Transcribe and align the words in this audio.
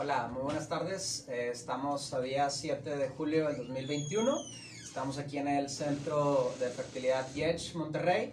Hola, 0.00 0.28
muy 0.32 0.42
buenas 0.42 0.68
tardes. 0.68 1.26
Eh, 1.28 1.50
estamos 1.50 2.14
a 2.14 2.20
día 2.20 2.48
7 2.50 2.96
de 2.96 3.08
julio 3.08 3.48
del 3.48 3.56
2021. 3.56 4.38
Estamos 4.80 5.18
aquí 5.18 5.38
en 5.38 5.48
el 5.48 5.68
Centro 5.68 6.52
de 6.60 6.68
Fertilidad 6.68 7.26
YECH 7.34 7.74
Monterrey. 7.74 8.32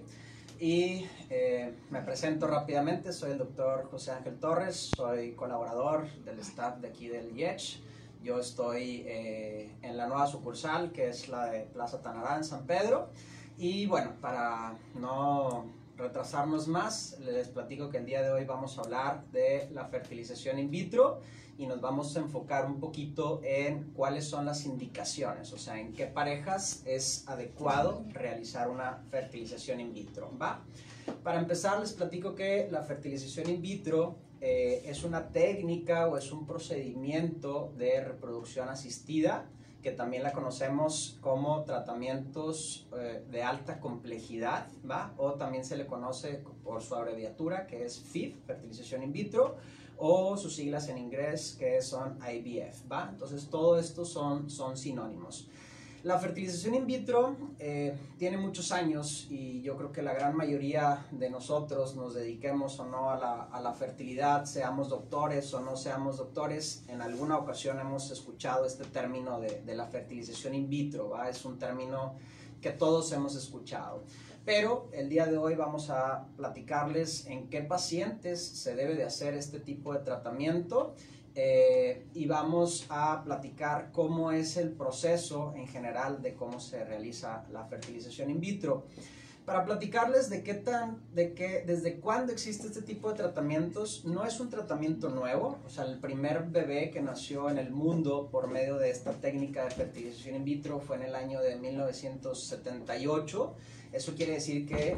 Y 0.59 1.07
eh, 1.31 1.73
me 1.89 2.01
presento 2.01 2.45
rápidamente, 2.45 3.11
soy 3.11 3.31
el 3.31 3.39
doctor 3.39 3.89
José 3.89 4.11
Ángel 4.11 4.37
Torres, 4.37 4.91
soy 4.95 5.31
colaborador 5.31 6.07
del 6.23 6.37
staff 6.41 6.77
de 6.77 6.89
aquí 6.89 7.07
del 7.07 7.33
YECH. 7.33 7.81
Yo 8.21 8.39
estoy 8.39 9.03
eh, 9.07 9.75
en 9.81 9.97
la 9.97 10.05
nueva 10.05 10.27
sucursal, 10.27 10.91
que 10.91 11.09
es 11.09 11.29
la 11.29 11.47
de 11.47 11.61
Plaza 11.61 11.99
Tanarán, 11.99 12.43
San 12.43 12.67
Pedro. 12.67 13.09
Y 13.57 13.87
bueno, 13.87 14.11
para 14.21 14.77
no 14.93 15.65
retrasarnos 15.97 16.67
más, 16.67 17.17
les 17.21 17.47
platico 17.47 17.89
que 17.89 17.97
el 17.97 18.05
día 18.05 18.21
de 18.21 18.29
hoy 18.29 18.45
vamos 18.45 18.77
a 18.77 18.81
hablar 18.81 19.25
de 19.31 19.67
la 19.73 19.85
fertilización 19.85 20.59
in 20.59 20.69
vitro 20.69 21.21
y 21.57 21.67
nos 21.67 21.79
vamos 21.79 22.15
a 22.15 22.19
enfocar 22.19 22.65
un 22.65 22.79
poquito 22.79 23.41
en 23.43 23.91
cuáles 23.93 24.25
son 24.25 24.45
las 24.45 24.65
indicaciones, 24.65 25.53
o 25.53 25.57
sea, 25.57 25.79
en 25.79 25.93
qué 25.93 26.05
parejas 26.07 26.83
es 26.85 27.27
adecuado 27.27 28.05
realizar 28.09 28.69
una 28.69 29.03
fertilización 29.09 29.79
in 29.79 29.93
vitro, 29.93 30.31
¿va? 30.41 30.63
Para 31.23 31.39
empezar, 31.39 31.79
les 31.79 31.93
platico 31.93 32.35
que 32.35 32.67
la 32.71 32.81
fertilización 32.81 33.49
in 33.49 33.61
vitro 33.61 34.17
eh, 34.41 34.83
es 34.85 35.03
una 35.03 35.29
técnica 35.29 36.07
o 36.07 36.17
es 36.17 36.31
un 36.31 36.45
procedimiento 36.45 37.73
de 37.77 38.03
reproducción 38.03 38.69
asistida 38.69 39.45
que 39.85 39.91
también 39.91 40.23
la 40.23 40.31
conocemos 40.31 41.19
como 41.21 41.63
tratamientos 41.63 42.87
eh, 42.97 43.23
de 43.29 43.43
alta 43.43 43.79
complejidad, 43.79 44.67
¿va? 44.89 45.13
O 45.15 45.33
también 45.33 45.63
se 45.63 45.77
le 45.77 45.85
conoce 45.85 46.43
por 46.63 46.81
su 46.81 46.95
abreviatura, 46.95 47.67
que 47.67 47.85
es 47.85 47.99
FIV, 47.99 48.35
fertilización 48.47 49.03
in 49.03 49.13
vitro, 49.13 49.57
o 49.97 50.37
sus 50.37 50.55
siglas 50.55 50.87
en 50.89 50.97
inglés, 50.97 51.55
que 51.57 51.81
son 51.81 52.17
IVF, 52.21 52.91
¿va? 52.91 53.09
Entonces, 53.11 53.49
todo 53.49 53.79
esto 53.79 54.05
son, 54.05 54.49
son 54.49 54.77
sinónimos. 54.77 55.47
La 56.05 56.19
fertilización 56.19 56.75
in 56.75 56.85
vitro 56.85 57.35
eh, 57.57 57.97
tiene 58.19 58.37
muchos 58.37 58.71
años 58.71 59.25
y 59.27 59.63
yo 59.63 59.75
creo 59.75 59.91
que 59.91 60.03
la 60.03 60.13
gran 60.13 60.37
mayoría 60.37 61.07
de 61.09 61.31
nosotros 61.31 61.95
nos 61.95 62.13
dediquemos 62.13 62.79
o 62.79 62.85
no 62.85 63.09
a 63.09 63.17
la, 63.17 63.43
a 63.45 63.59
la, 63.59 63.73
fertilidad, 63.73 64.45
seamos 64.45 64.89
doctores 64.89 65.51
o 65.55 65.61
no 65.61 65.75
seamos 65.75 66.17
doctores, 66.17 66.83
en 66.89 67.01
alguna 67.01 67.39
ocasión 67.39 67.79
hemos 67.79 68.11
escuchado 68.11 68.67
este 68.67 68.83
término 68.83 69.39
de, 69.39 69.63
de 69.63 69.75
la 69.75 69.87
fertilización 69.87 70.53
in 70.53 70.69
vitro, 70.69 71.09
¿va? 71.09 71.27
es 71.27 71.43
un 71.43 71.57
término 71.57 72.13
que 72.61 72.69
todos 72.69 73.11
hemos 73.11 73.35
escuchado. 73.35 74.03
Pero 74.45 74.89
el 74.93 75.09
día 75.09 75.25
de 75.25 75.37
hoy 75.37 75.55
vamos 75.55 75.89
a 75.89 76.27
platicarles 76.37 77.25
en 77.25 77.49
qué 77.49 77.61
pacientes 77.61 78.45
se 78.45 78.75
debe 78.75 78.93
de 78.95 79.03
hacer 79.03 79.33
este 79.33 79.59
tipo 79.59 79.91
de 79.91 79.99
tratamiento 80.01 80.93
eh, 81.33 82.05
y 82.13 82.27
vamos 82.27 82.85
a 82.89 83.23
platicar 83.23 83.91
cómo 83.91 84.31
es 84.31 84.55
el 84.57 84.71
proceso 84.71 85.51
en 85.55 85.67
general 85.67 86.21
de 86.21 86.35
cómo 86.35 86.59
se 86.59 86.85
realiza 86.85 87.43
la 87.51 87.65
fertilización 87.65 88.29
in 88.29 88.39
vitro. 88.39 88.85
Para 89.45 89.65
platicarles 89.65 90.29
de 90.29 90.43
qué 90.43 90.53
tan, 90.53 91.01
de 91.13 91.33
qué, 91.33 91.63
desde 91.65 91.99
cuándo 91.99 92.31
existe 92.31 92.67
este 92.67 92.83
tipo 92.83 93.09
de 93.09 93.15
tratamientos, 93.15 94.05
no 94.05 94.25
es 94.25 94.39
un 94.39 94.49
tratamiento 94.49 95.09
nuevo, 95.09 95.57
o 95.65 95.69
sea, 95.69 95.85
el 95.85 95.99
primer 95.99 96.43
bebé 96.45 96.91
que 96.91 97.01
nació 97.01 97.49
en 97.49 97.57
el 97.57 97.71
mundo 97.71 98.29
por 98.31 98.47
medio 98.47 98.77
de 98.77 98.91
esta 98.91 99.11
técnica 99.11 99.65
de 99.65 99.71
fertilización 99.71 100.35
in 100.35 100.45
vitro 100.45 100.79
fue 100.79 100.97
en 100.97 101.03
el 101.03 101.15
año 101.15 101.41
de 101.41 101.55
1978. 101.57 103.55
Eso 103.95 104.13
quiere 104.13 104.33
decir 104.33 104.67
que 104.67 104.97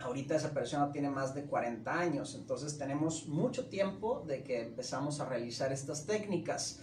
ahorita 0.00 0.36
esa 0.36 0.50
persona 0.54 0.90
tiene 0.90 1.10
más 1.10 1.34
de 1.34 1.44
40 1.44 1.92
años, 1.92 2.34
entonces 2.34 2.78
tenemos 2.78 3.28
mucho 3.28 3.66
tiempo 3.66 4.24
de 4.26 4.42
que 4.42 4.62
empezamos 4.62 5.20
a 5.20 5.26
realizar 5.26 5.72
estas 5.72 6.06
técnicas. 6.06 6.80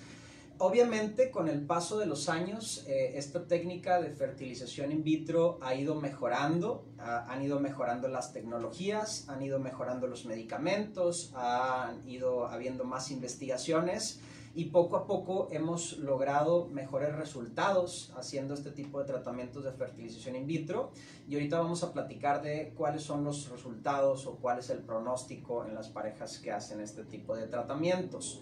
Obviamente 0.59 1.31
con 1.31 1.47
el 1.47 1.65
paso 1.65 1.97
de 1.97 2.05
los 2.05 2.29
años 2.29 2.85
eh, 2.87 3.13
esta 3.15 3.47
técnica 3.47 3.99
de 3.99 4.11
fertilización 4.11 4.91
in 4.91 5.03
vitro 5.03 5.57
ha 5.63 5.73
ido 5.73 5.95
mejorando, 5.95 6.85
han 6.99 7.41
ido 7.41 7.59
mejorando 7.59 8.07
las 8.07 8.31
tecnologías, 8.31 9.27
han 9.27 9.41
ido 9.41 9.57
mejorando 9.57 10.05
los 10.05 10.25
medicamentos, 10.25 11.31
han 11.33 12.07
ido 12.07 12.45
habiendo 12.45 12.83
más 12.83 13.09
investigaciones 13.09 14.19
y 14.53 14.65
poco 14.65 14.97
a 14.97 15.07
poco 15.07 15.47
hemos 15.51 15.97
logrado 15.99 16.67
mejores 16.67 17.15
resultados 17.15 18.11
haciendo 18.17 18.53
este 18.53 18.71
tipo 18.71 18.99
de 18.99 19.05
tratamientos 19.05 19.63
de 19.63 19.71
fertilización 19.71 20.35
in 20.35 20.45
vitro 20.45 20.91
y 21.27 21.35
ahorita 21.35 21.59
vamos 21.59 21.83
a 21.83 21.93
platicar 21.93 22.41
de 22.41 22.73
cuáles 22.75 23.03
son 23.03 23.23
los 23.23 23.49
resultados 23.49 24.27
o 24.27 24.37
cuál 24.37 24.59
es 24.59 24.69
el 24.69 24.79
pronóstico 24.79 25.65
en 25.65 25.73
las 25.73 25.87
parejas 25.87 26.37
que 26.39 26.51
hacen 26.51 26.81
este 26.81 27.03
tipo 27.03 27.35
de 27.35 27.47
tratamientos. 27.47 28.41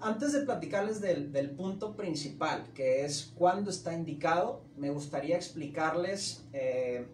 Antes 0.00 0.32
de 0.32 0.40
platicarles 0.40 1.00
del, 1.00 1.50
punto 1.52 1.96
principal, 1.96 2.64
que 2.74 3.04
es 3.04 3.32
cuándo 3.34 3.70
está 3.70 3.94
indicado, 3.94 4.60
me 4.76 4.90
gustaría 4.90 5.36
explicarles 5.36 6.44
eh, 6.52 7.06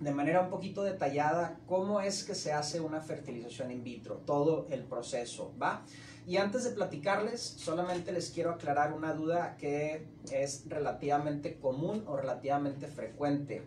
de 0.00 0.12
manera 0.12 0.40
un 0.40 0.50
poquito 0.50 0.82
detallada 0.82 1.60
cómo 1.66 2.00
es 2.00 2.24
que 2.24 2.34
se 2.34 2.52
hace 2.52 2.80
una 2.80 3.00
fertilización 3.00 3.70
in 3.70 3.84
vitro, 3.84 4.16
todo 4.26 4.66
el 4.70 4.82
proceso, 4.82 5.52
¿va? 5.60 5.84
Y 6.28 6.36
antes 6.36 6.62
de 6.64 6.72
platicarles, 6.72 7.40
solamente 7.40 8.12
les 8.12 8.28
quiero 8.28 8.50
aclarar 8.50 8.92
una 8.92 9.14
duda 9.14 9.56
que 9.56 10.06
es 10.30 10.64
relativamente 10.68 11.56
común 11.58 12.04
o 12.06 12.18
relativamente 12.18 12.86
frecuente. 12.86 13.62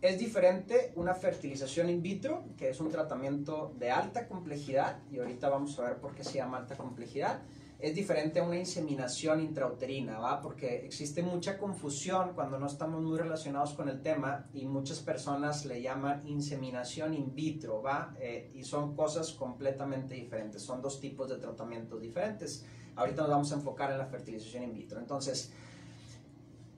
Es 0.00 0.16
diferente 0.16 0.92
una 0.94 1.16
fertilización 1.16 1.90
in 1.90 2.00
vitro, 2.00 2.44
que 2.56 2.70
es 2.70 2.78
un 2.78 2.92
tratamiento 2.92 3.74
de 3.76 3.90
alta 3.90 4.28
complejidad, 4.28 5.00
y 5.10 5.18
ahorita 5.18 5.48
vamos 5.48 5.76
a 5.80 5.82
ver 5.82 5.96
por 5.96 6.14
qué 6.14 6.22
se 6.22 6.34
llama 6.34 6.58
alta 6.58 6.76
complejidad, 6.76 7.42
es 7.82 7.94
diferente 7.94 8.40
a 8.40 8.42
una 8.42 8.58
inseminación 8.58 9.40
intrauterina, 9.40 10.18
¿va? 10.18 10.40
Porque 10.40 10.84
existe 10.84 11.22
mucha 11.22 11.58
confusión 11.58 12.32
cuando 12.34 12.58
no 12.58 12.66
estamos 12.66 13.02
muy 13.02 13.18
relacionados 13.18 13.72
con 13.72 13.88
el 13.88 14.02
tema 14.02 14.48
y 14.52 14.66
muchas 14.66 15.00
personas 15.00 15.64
le 15.64 15.80
llaman 15.80 16.26
inseminación 16.26 17.14
in 17.14 17.34
vitro, 17.34 17.82
¿va? 17.82 18.14
Eh, 18.20 18.50
y 18.54 18.64
son 18.64 18.94
cosas 18.94 19.32
completamente 19.32 20.14
diferentes, 20.14 20.62
son 20.62 20.82
dos 20.82 21.00
tipos 21.00 21.28
de 21.28 21.36
tratamientos 21.36 22.00
diferentes. 22.00 22.66
Ahorita 22.96 23.22
nos 23.22 23.30
vamos 23.30 23.52
a 23.52 23.54
enfocar 23.54 23.90
en 23.92 23.98
la 23.98 24.06
fertilización 24.06 24.64
in 24.64 24.72
vitro. 24.74 24.98
Entonces, 24.98 25.52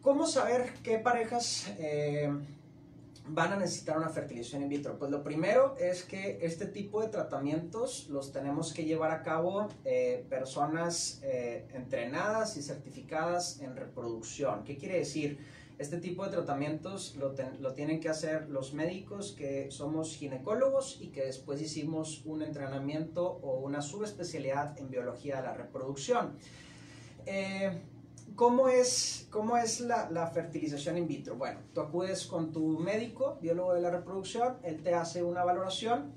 ¿cómo 0.01 0.27
saber 0.27 0.75
qué 0.83 0.99
parejas... 0.99 1.73
Eh, 1.79 2.33
van 3.29 3.53
a 3.53 3.57
necesitar 3.57 3.97
una 3.97 4.09
fertilización 4.09 4.63
in 4.63 4.69
vitro? 4.69 4.99
Pues 4.99 5.11
lo 5.11 5.23
primero 5.23 5.77
es 5.79 6.03
que 6.05 6.39
este 6.43 6.67
tipo 6.67 7.01
de 7.01 7.09
tratamientos 7.09 8.09
los 8.09 8.33
tenemos 8.33 8.73
que 8.73 8.85
llevar 8.85 9.11
a 9.11 9.23
cabo 9.23 9.69
eh, 9.85 10.27
personas 10.29 11.21
eh, 11.23 11.67
entrenadas 11.75 12.57
y 12.57 12.63
certificadas 12.63 13.61
en 13.61 13.77
reproducción. 13.77 14.65
¿Qué 14.65 14.77
quiere 14.77 14.99
decir? 14.99 15.39
Este 15.79 15.99
tipo 15.99 16.25
de 16.25 16.31
tratamientos 16.31 17.17
lo, 17.17 17.35
lo, 17.59 17.73
tienen 17.73 17.99
que 17.99 18.09
hacer 18.09 18.49
los 18.51 18.73
médicos 18.73 19.33
que 19.33 19.71
somos 19.71 20.15
ginecólogos 20.15 20.99
y 21.01 21.09
que 21.09 21.25
después 21.25 21.61
hicimos 21.61 22.23
un 22.25 22.43
entrenamiento 22.43 23.27
o 23.43 23.59
una 23.61 23.83
subespecialidad 23.83 24.79
en 24.79 24.91
biología 24.91 25.37
de 25.37 25.43
la 25.43 25.55
reproducción. 25.55 26.37
Eh, 27.27 27.81
¿Cómo 28.37 28.69
es, 28.69 29.27
cómo 29.31 29.57
es 29.57 29.81
la, 29.81 30.11
la, 30.11 30.27
fertilización 30.29 30.97
in 30.97 31.07
vitro? 31.07 31.37
Bueno, 31.37 31.61
tú 31.75 31.81
acudes 31.81 32.27
con 32.27 32.53
tu 32.53 32.79
médico, 32.79 33.39
biólogo 33.41 33.75
de 33.75 33.81
la 33.81 33.91
reproducción, 33.91 34.59
él 34.63 34.83
te 34.83 34.95
hace 34.95 35.23
una 35.23 35.45
valoración 35.45 36.13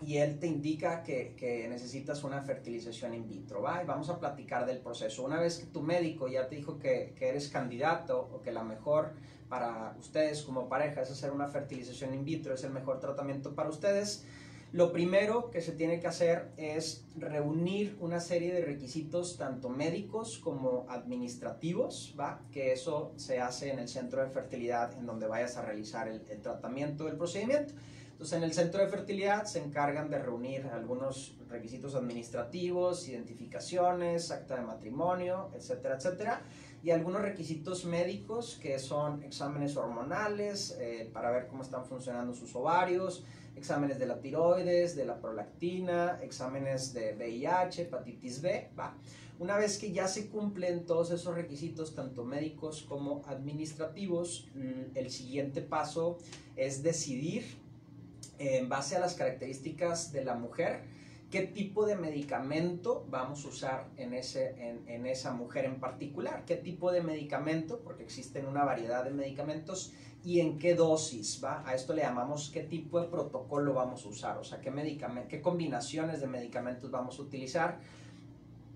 y 0.00 0.18
él 0.18 0.38
te 0.38 0.46
indica 0.46 1.02
que, 1.02 1.34
que, 1.36 1.68
necesitas 1.68 2.24
una 2.24 2.42
fertilización 2.42 3.14
in 3.14 3.28
vitro, 3.28 3.62
¿va? 3.62 3.82
Y 3.82 3.86
vamos 3.86 4.08
a 4.08 4.18
platicar 4.18 4.66
del 4.66 4.78
proceso. 4.78 5.24
Una 5.24 5.38
vez 5.38 5.58
que 5.58 5.66
tu 5.66 5.82
médico 5.82 6.28
ya 6.28 6.48
te 6.48 6.56
dijo 6.56 6.78
que, 6.78 7.14
que 7.16 7.28
eres 7.28 7.48
candidato 7.48 8.30
o 8.32 8.42
que 8.42 8.52
la 8.52 8.64
mejor 8.64 9.12
para 9.48 9.94
ustedes 9.98 10.42
como 10.42 10.68
pareja 10.68 11.02
es 11.02 11.10
hacer 11.10 11.30
una 11.30 11.46
fertilización 11.48 12.14
in 12.14 12.24
vitro, 12.24 12.54
es 12.54 12.64
el 12.64 12.72
mejor 12.72 12.98
tratamiento 13.00 13.54
para 13.54 13.68
ustedes, 13.68 14.24
lo 14.72 14.90
primero 14.90 15.50
que 15.50 15.60
se 15.60 15.72
tiene 15.72 16.00
que 16.00 16.06
hacer 16.06 16.50
es 16.56 17.04
reunir 17.16 17.96
una 18.00 18.20
serie 18.20 18.54
de 18.54 18.64
requisitos 18.64 19.36
tanto 19.36 19.68
médicos 19.68 20.38
como 20.38 20.86
administrativos, 20.88 22.14
¿va? 22.18 22.40
que 22.50 22.72
eso 22.72 23.12
se 23.16 23.38
hace 23.38 23.70
en 23.70 23.78
el 23.78 23.88
centro 23.88 24.22
de 24.22 24.30
fertilidad 24.30 24.96
en 24.96 25.04
donde 25.04 25.26
vayas 25.26 25.58
a 25.58 25.62
realizar 25.62 26.08
el, 26.08 26.22
el 26.30 26.40
tratamiento 26.40 27.04
del 27.04 27.16
procedimiento. 27.16 27.74
Entonces, 28.12 28.38
en 28.38 28.44
el 28.44 28.54
centro 28.54 28.80
de 28.80 28.88
fertilidad 28.88 29.44
se 29.44 29.58
encargan 29.58 30.08
de 30.08 30.18
reunir 30.18 30.66
algunos 30.72 31.36
requisitos 31.50 31.94
administrativos, 31.94 33.08
identificaciones, 33.08 34.30
acta 34.30 34.56
de 34.56 34.62
matrimonio, 34.62 35.50
etcétera, 35.54 35.96
etcétera, 35.96 36.40
y 36.82 36.92
algunos 36.92 37.20
requisitos 37.20 37.84
médicos 37.84 38.58
que 38.62 38.78
son 38.78 39.22
exámenes 39.22 39.76
hormonales 39.76 40.76
eh, 40.80 41.10
para 41.12 41.30
ver 41.30 41.46
cómo 41.46 41.62
están 41.62 41.84
funcionando 41.84 42.32
sus 42.32 42.54
ovarios, 42.56 43.24
exámenes 43.56 43.98
de 43.98 44.06
la 44.06 44.20
tiroides, 44.20 44.96
de 44.96 45.04
la 45.04 45.20
prolactina, 45.20 46.18
exámenes 46.22 46.92
de 46.92 47.14
VIH, 47.14 47.82
hepatitis 47.82 48.42
B, 48.42 48.70
va. 48.78 48.96
Una 49.38 49.56
vez 49.56 49.78
que 49.78 49.92
ya 49.92 50.06
se 50.06 50.28
cumplen 50.28 50.86
todos 50.86 51.10
esos 51.10 51.34
requisitos, 51.34 51.94
tanto 51.94 52.24
médicos 52.24 52.82
como 52.82 53.22
administrativos, 53.26 54.48
el 54.94 55.10
siguiente 55.10 55.62
paso 55.62 56.18
es 56.54 56.82
decidir 56.82 57.44
en 58.38 58.68
base 58.68 58.96
a 58.96 59.00
las 59.00 59.14
características 59.14 60.12
de 60.12 60.24
la 60.24 60.34
mujer 60.34 60.82
qué 61.32 61.40
tipo 61.40 61.86
de 61.86 61.96
medicamento 61.96 63.06
vamos 63.08 63.44
a 63.46 63.48
usar 63.48 63.88
en, 63.96 64.12
ese, 64.12 64.54
en, 64.86 65.06
esa 65.06 65.32
mujer 65.32 65.64
en 65.64 65.80
particular, 65.80 66.44
qué 66.44 66.56
tipo 66.56 66.92
de 66.92 67.02
medicamento, 67.02 67.80
porque 67.80 68.02
existen 68.02 68.46
una 68.46 68.64
variedad 68.64 69.02
de 69.02 69.12
medicamentos, 69.12 69.94
y 70.24 70.40
en 70.40 70.58
qué 70.58 70.74
dosis, 70.74 71.40
¿va? 71.42 71.62
A 71.66 71.74
esto 71.74 71.92
le 71.94 72.02
llamamos 72.02 72.50
qué 72.52 72.62
tipo 72.62 73.00
de 73.00 73.08
protocolo 73.08 73.74
vamos 73.74 74.04
a 74.04 74.08
usar, 74.08 74.38
o 74.38 74.44
sea, 74.44 74.60
qué, 74.60 74.70
qué 75.28 75.40
combinaciones 75.40 76.20
de 76.20 76.26
medicamentos 76.28 76.90
vamos 76.90 77.18
a 77.18 77.22
utilizar 77.22 77.80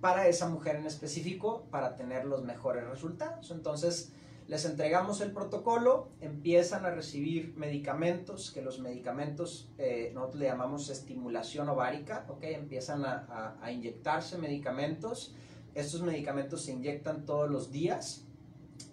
para 0.01 0.29
esa 0.29 0.49
mujer 0.49 0.77
en 0.77 0.87
específico 0.87 1.65
para 1.71 1.97
tener 1.97 2.25
los 2.25 2.43
mejores 2.43 2.87
resultados. 2.87 3.51
Entonces, 3.51 4.13
les 4.49 4.65
entregamos 4.65 5.21
el 5.21 5.33
protocolo, 5.33 6.09
empiezan 6.21 6.85
a 6.85 6.91
recibir 6.91 7.55
medicamentos, 7.57 8.53
que 8.53 8.63
los 8.63 8.79
medicamentos 8.79 9.69
eh, 9.79 10.13
nosotros 10.15 10.41
le 10.41 10.47
llamamos 10.47 10.89
estimulación 10.89 11.69
ovárica, 11.69 12.27
¿ok? 12.29 12.45
Empiezan 12.45 13.05
a, 13.05 13.57
a, 13.61 13.73
inyectarse 13.73 14.39
medicamentos. 14.39 15.35
Estos 15.75 16.03
medicamentos 16.03 16.63
se 16.63 16.73
inyectan 16.73 17.25
todos 17.25 17.51
los 17.51 17.73
días, 17.73 18.26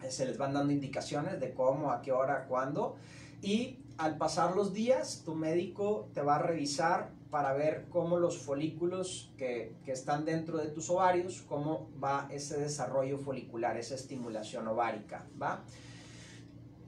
se 0.09 0.25
les 0.25 0.37
van 0.37 0.53
dando 0.53 0.73
indicaciones 0.73 1.39
de 1.39 1.53
cómo, 1.53 1.91
a 1.91 2.01
qué 2.01 2.11
hora, 2.11 2.45
cuándo. 2.47 2.95
Y 3.41 3.79
al 3.97 4.17
pasar 4.17 4.55
los 4.55 4.73
días, 4.73 5.21
tu 5.25 5.35
médico 5.35 6.09
te 6.13 6.21
va 6.21 6.35
a 6.35 6.39
revisar 6.39 7.11
para 7.29 7.53
ver 7.53 7.87
cómo 7.89 8.17
los 8.17 8.37
folículos 8.37 9.31
que, 9.37 9.75
que, 9.85 9.91
están 9.91 10.23
dentro 10.23 10.59
de 10.59 10.67
tus 10.67 10.89
ovarios, 10.89 11.43
cómo 11.47 11.89
va 12.01 12.27
ese 12.31 12.59
desarrollo 12.59 13.17
folicular, 13.17 13.75
esa 13.77 13.95
estimulación 13.95 14.67
ovárica, 14.67 15.25
¿va? 15.41 15.63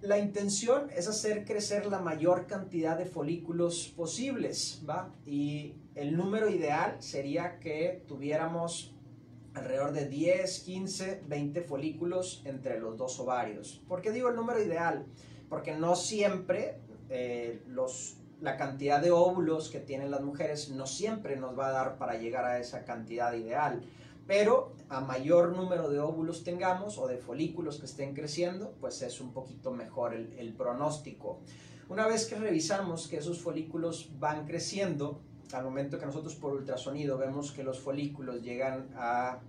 La 0.01 0.19
intención 0.19 0.89
es 0.95 1.07
hacer 1.07 1.45
crecer 1.45 1.87
la 1.87 1.99
mayor 1.99 2.45
cantidad 2.45 2.95
de 2.95 3.05
folículos 3.05 3.91
posibles, 3.95 4.83
¿va? 4.87 5.09
Y 5.25 5.73
el 5.95 6.15
número 6.15 6.47
ideal 6.49 6.97
sería 6.99 7.59
que 7.59 8.03
tuviéramos 8.07 8.94
alrededor 9.55 9.91
de 9.93 10.07
10, 10.07 10.59
15, 10.59 11.23
20 11.27 11.61
folículos 11.61 12.41
entre 12.45 12.79
los 12.79 12.97
dos 12.97 13.19
ovarios. 13.19 13.81
¿Por 13.87 14.01
qué 14.01 14.11
digo 14.11 14.29
el 14.29 14.35
número 14.35 14.61
ideal? 14.61 15.05
Porque 15.49 15.75
no 15.75 15.95
siempre 15.95 16.79
eh, 17.09 17.63
los 17.67 18.17
la 18.41 18.57
cantidad 18.57 19.01
de 19.01 19.11
óvulos 19.11 19.69
que 19.69 19.79
tienen 19.79 20.11
las 20.11 20.21
mujeres 20.21 20.69
no 20.69 20.85
siempre 20.85 21.35
nos 21.35 21.57
va 21.57 21.67
a 21.67 21.71
dar 21.71 21.97
para 21.97 22.15
llegar 22.15 22.45
a 22.45 22.59
esa 22.59 22.83
cantidad 22.83 23.33
ideal, 23.33 23.81
pero 24.27 24.73
a 24.89 25.01
mayor 25.01 25.55
número 25.55 25.89
de 25.89 25.99
óvulos 25.99 26.43
tengamos 26.43 26.97
o 26.97 27.07
de 27.07 27.17
folículos 27.17 27.79
que 27.79 27.85
estén 27.85 28.13
creciendo, 28.13 28.73
pues 28.79 29.01
es 29.01 29.21
un 29.21 29.33
poquito 29.33 29.71
mejor 29.71 30.13
el, 30.13 30.53
pronóstico. 30.53 31.39
Una 31.89 32.07
vez 32.07 32.25
que 32.25 32.35
revisamos 32.35 33.07
que 33.07 33.17
esos 33.17 33.41
folículos 33.41 34.09
van 34.19 34.45
creciendo, 34.45 35.21
al 35.53 35.63
momento 35.63 35.99
que 35.99 36.05
nosotros 36.05 36.35
por 36.35 36.53
ultrasonido 36.53 37.17
vemos 37.17 37.51
que 37.51 37.63
los 37.63 37.79
folículos 37.79 38.41
llegan 38.41 38.89
a, 38.95 39.39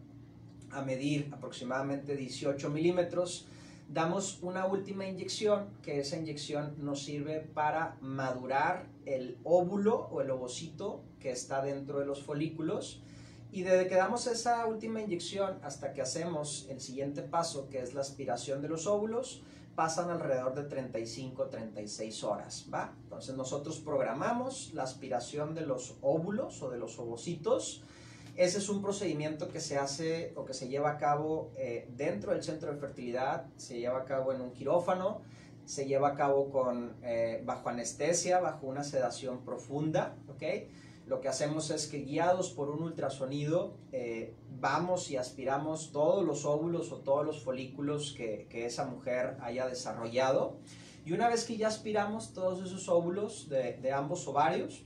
a 0.71 0.83
medir 0.83 1.31
aproximadamente 1.33 2.17
18 2.17 2.71
milímetros, 2.71 3.47
damos 3.89 4.39
una 4.43 4.67
última 4.67 5.07
inyección, 5.07 5.69
que 5.83 6.01
esa 6.01 6.17
inyección 6.17 6.75
nos 6.79 7.05
sirve 7.05 7.41
para 7.41 7.97
madurar 8.01 8.87
el 9.05 9.39
óvulo 9.45 10.09
o 10.11 10.21
el 10.21 10.31
ovocito 10.31 11.03
que 11.21 11.31
está 11.31 11.63
dentro 11.63 12.01
de 12.01 12.07
los 12.07 12.23
folículos. 12.23 13.03
Y 13.53 13.63
desde 13.63 13.87
que 13.87 13.95
damos 13.95 14.27
esa 14.27 14.67
última 14.67 15.01
inyección 15.01 15.59
hasta 15.63 15.93
que 15.93 16.03
hacemos 16.03 16.67
el 16.69 16.81
siguiente 16.81 17.23
paso, 17.23 17.69
que 17.69 17.81
es 17.81 17.95
la 17.95 18.01
aspiración 18.01 18.61
de 18.61 18.69
los 18.69 18.87
óvulos, 18.87 19.43
pasan 19.77 20.11
alrededor 20.11 20.55
de 20.55 20.69
35-36 20.69 22.25
horas, 22.25 22.67
¿va? 22.73 22.95
Entonces 23.05 23.37
nosotros 23.37 23.79
programamos 23.79 24.73
la 24.75 24.83
aspiración 24.83 25.55
de 25.55 25.67
los 25.67 25.97
óvulos 26.01 26.61
o 26.63 26.71
de 26.71 26.79
los 26.79 26.99
ovocitos 26.99 27.85
ese 28.37 28.59
es 28.59 28.69
un 28.69 28.83
procedimiento 28.83 29.49
que 29.49 29.61
se 29.61 29.79
hace 29.79 30.35
o 30.37 30.45
que 30.45 30.53
se 30.53 30.69
lleva 30.69 30.91
a 30.91 30.99
cabo 30.99 31.53
eh, 31.57 31.89
dentro 31.97 32.33
del 32.33 32.43
centro 32.43 32.71
de 32.71 32.79
fertilidad, 32.79 33.47
se 33.57 33.79
lleva 33.79 34.01
a 34.01 34.05
cabo 34.05 34.31
en 34.31 34.43
un 34.43 34.53
quirófano, 34.53 35.23
se 35.65 35.87
lleva 35.87 36.09
a 36.09 36.15
cabo 36.15 36.51
con, 36.51 36.97
eh, 37.03 37.43
bajo 37.47 37.71
anestesia, 37.71 38.39
bajo 38.39 38.67
una 38.67 38.85
sedación 38.85 39.43
profunda, 39.43 40.17
¿ok? 40.29 40.43
Lo 41.07 41.21
que 41.21 41.29
hacemos 41.29 41.71
es 41.71 41.87
que 41.87 41.99
guiados 41.99 42.51
por 42.51 42.69
un 42.69 42.83
ultrasonido 42.83 43.77
eh, 43.93 44.35
vamos 44.59 45.11
y 45.11 45.17
aspiramos 45.17 45.93
todos 45.93 46.25
los 46.25 46.45
óvulos 46.45 46.91
o 46.93 46.97
todos 46.97 47.25
los 47.25 47.43
folículos 47.43 48.13
que, 48.17 48.47
que, 48.51 48.67
esa 48.67 48.87
mujer 48.87 49.37
haya 49.41 49.67
desarrollado. 49.69 50.57
Y 51.05 51.13
una 51.13 51.29
vez 51.29 51.45
que 51.45 51.57
ya 51.57 51.69
aspiramos 51.69 52.33
todos 52.33 52.65
esos 52.65 52.89
óvulos 52.89 53.49
de, 53.49 53.75
de 53.75 53.93
ambos 53.93 54.27
ovarios, 54.27 54.85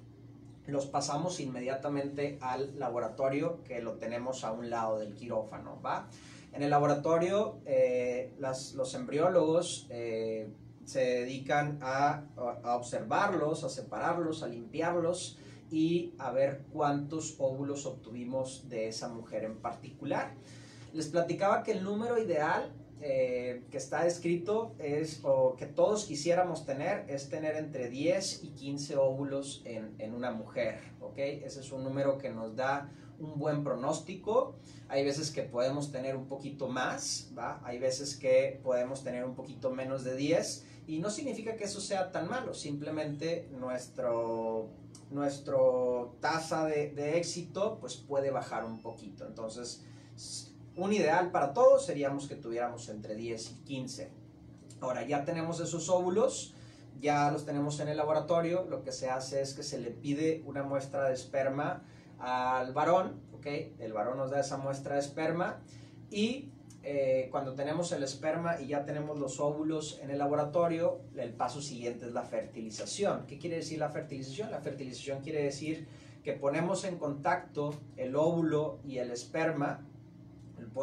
los 0.71 0.87
pasamos 0.87 1.41
inmediatamente 1.41 2.39
al 2.41 2.79
laboratorio 2.79 3.63
que 3.65 3.81
lo 3.83 3.95
tenemos 3.95 4.45
a 4.45 4.53
un 4.53 4.71
lado 4.71 4.99
del 4.99 5.15
quirófano, 5.15 5.81
¿va? 5.85 6.09
En 6.53 6.63
el 6.63 6.71
laboratorio 6.71 7.59
eh, 7.65 8.35
los 8.39 8.95
embriólogos 8.95 9.87
eh, 9.91 10.49
se 10.85 11.01
dedican 11.01 11.79
a, 11.83 12.25
a, 12.65 12.77
observarlos, 12.77 13.63
a 13.63 13.69
separarlos, 13.69 14.43
a 14.43 14.49
limpiarlos 14.49 15.39
y 15.71 16.15
a 16.19 16.31
ver 16.33 16.65
cuántos 16.73 17.37
óvulos 17.39 17.87
obtuvimos 17.87 18.69
de 18.69 18.89
esa 18.89 19.09
mujer 19.09 19.45
en 19.45 19.59
particular. 19.59 20.35
Les 20.93 21.07
platicaba 21.07 21.63
que 21.63 21.73
el 21.73 21.85
número 21.85 22.19
ideal 22.19 22.73
eh, 23.03 23.63
que 23.71 23.79
está 23.79 24.07
escrito 24.07 24.75
es, 24.79 25.21
o 25.23 25.57
que 25.57 25.65
todos 25.65 26.05
quisiéramos 26.05 26.67
tener, 26.67 27.07
es 27.09 27.31
tener 27.31 27.57
entre 27.57 27.89
10 27.89 28.45
y 28.45 28.49
15 28.51 28.97
óvulos 28.97 29.63
en, 29.65 29.95
en, 29.99 30.13
una 30.13 30.33
mujer, 30.33 30.81
¿ok? 31.01 31.17
Ese 31.17 31.61
es 31.61 31.73
un 31.73 31.83
número 31.83 32.19
que 32.19 32.29
nos 32.29 32.57
da 32.57 32.91
un 33.19 33.39
buen 33.39 33.65
pronóstico. 33.65 34.57
Hay 34.89 35.03
veces 35.03 35.31
que 35.31 35.43
podemos 35.43 35.91
tener 35.91 36.15
un 36.15 36.27
poquito 36.27 36.69
más, 36.69 37.31
¿va? 37.39 37.63
Hay 37.65 37.79
veces 37.79 38.17
que 38.17 38.61
podemos 38.63 39.03
tener 39.03 39.25
un 39.25 39.35
poquito 39.35 39.71
menos 39.71 40.05
de 40.05 40.17
10 40.17 40.67
y 40.87 40.99
no 40.99 41.09
significa 41.09 41.57
que 41.57 41.65
eso 41.65 41.81
sea 41.81 42.11
tan 42.11 42.29
malo, 42.29 42.53
simplemente 42.53 43.49
nuestro, 43.53 44.69
nuestro 45.11 46.17
tasa 46.21 46.65
de, 46.67 47.19
éxito 47.19 47.79
pues 47.81 47.97
puede 47.97 48.31
bajar 48.31 48.65
un 48.65 48.81
poquito. 48.81 49.27
Entonces, 49.27 49.85
un 50.77 50.93
ideal 50.93 51.31
para 51.31 51.53
todos 51.53 51.85
seríamos 51.85 52.29
que 52.29 52.37
tuviéramos 52.37 52.89
entre 52.89 53.15
10 53.15 53.51
y 53.51 53.55
15. 53.65 54.11
Ahora 54.81 55.07
ya 55.07 55.25
tenemos 55.25 55.61
esos 55.61 55.89
óvulos, 55.89 56.55
ya 57.01 57.31
los 57.31 57.45
tenemos 57.45 57.81
en 57.81 57.89
el 57.89 57.97
laboratorio, 57.97 58.65
lo 58.69 58.83
que 58.83 58.93
se 58.93 59.11
hace 59.11 59.43
es 59.43 59.55
que 59.55 59.63
se 59.63 59.79
le 59.79 59.91
pide 59.91 60.43
una 60.47 60.63
muestra 60.63 61.09
de 61.09 61.15
esperma 61.15 61.83
al 62.19 62.73
varón, 62.73 63.21
¿ok? 63.35 63.47
El 63.79 63.93
varón 63.93 64.19
nos 64.19 64.31
da 64.31 64.41
esa 64.41 64.57
muestra 64.59 64.95
de 64.95 65.01
esperma 65.01 65.61
y 66.11 66.51
eh, 66.83 67.29
cuando 67.31 67.55
tenemos 67.55 67.93
el 67.93 68.03
esperma 68.03 68.61
y 68.61 68.69
ya 68.69 68.85
tenemos 68.85 69.19
los 69.19 69.39
óvulos 69.39 70.01
en 70.03 70.11
el 70.11 70.19
laboratorio, 70.19 71.01
el 71.17 71.33
paso 71.33 71.61
siguiente 71.61 72.07
es 72.07 72.13
la 72.13 72.23
fertilización. 72.23 73.27
¿Qué 73.27 73.39
quiere 73.39 73.57
decir 73.57 73.79
la 73.79 73.91
fertilización? 73.91 74.51
La 74.51 74.61
fertilización 74.61 75.21
quiere 75.21 75.43
decir 75.43 75.87
que 76.25 76.33
ponemos 76.33 76.85
en 76.85 76.97
contacto 76.97 77.75
el 77.97 78.17
óvulo 78.17 78.79
y 78.85 78.99
el 78.99 79.11
esperma 79.11 79.87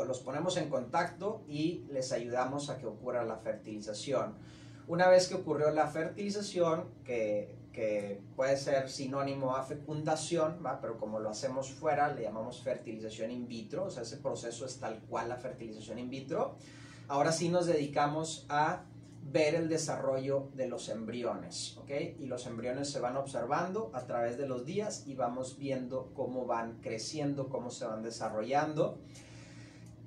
los 0.05 0.19
ponemos 0.19 0.57
en 0.57 0.69
contacto 0.69 1.43
y 1.47 1.85
les 1.89 2.11
ayudamos 2.11 2.69
a 2.69 2.77
que 2.77 2.85
ocurra 2.85 3.23
la 3.23 3.37
fertilización. 3.37 4.35
Una 4.87 5.07
vez 5.07 5.27
que 5.27 5.35
ocurrió 5.35 5.71
la 5.71 5.87
fertilización, 5.87 6.85
que, 7.03 7.56
que 7.71 8.21
puede 8.35 8.57
ser 8.57 8.89
sinónimo 8.89 9.55
a 9.55 9.63
fecundación, 9.63 10.61
¿va? 10.65 10.79
pero 10.81 10.97
como 10.97 11.19
lo 11.19 11.29
hacemos 11.29 11.71
fuera, 11.71 12.13
le 12.13 12.23
llamamos 12.23 12.61
fertilización 12.61 13.31
in 13.31 13.47
vitro, 13.47 13.85
o 13.85 13.89
sea, 13.89 14.03
ese 14.03 14.17
proceso 14.17 14.65
es 14.65 14.79
tal 14.79 14.99
cual 15.01 15.29
la 15.29 15.37
fertilización 15.37 15.99
in 15.99 16.09
vitro. 16.09 16.55
Ahora 17.07 17.31
sí 17.31 17.49
nos 17.49 17.67
dedicamos 17.67 18.45
a 18.49 18.83
ver 19.31 19.55
el 19.55 19.69
desarrollo 19.69 20.49
de 20.55 20.67
los 20.67 20.89
embriones, 20.89 21.77
¿ok? 21.77 21.91
Y 22.19 22.25
los 22.25 22.47
embriones 22.47 22.89
se 22.89 22.99
van 22.99 23.17
observando 23.17 23.91
a 23.93 24.05
través 24.05 24.37
de 24.37 24.47
los 24.47 24.65
días 24.65 25.03
y 25.05 25.15
vamos 25.15 25.57
viendo 25.57 26.11
cómo 26.13 26.45
van 26.45 26.79
creciendo, 26.81 27.49
cómo 27.49 27.69
se 27.69 27.85
van 27.85 28.03
desarrollando. 28.03 28.99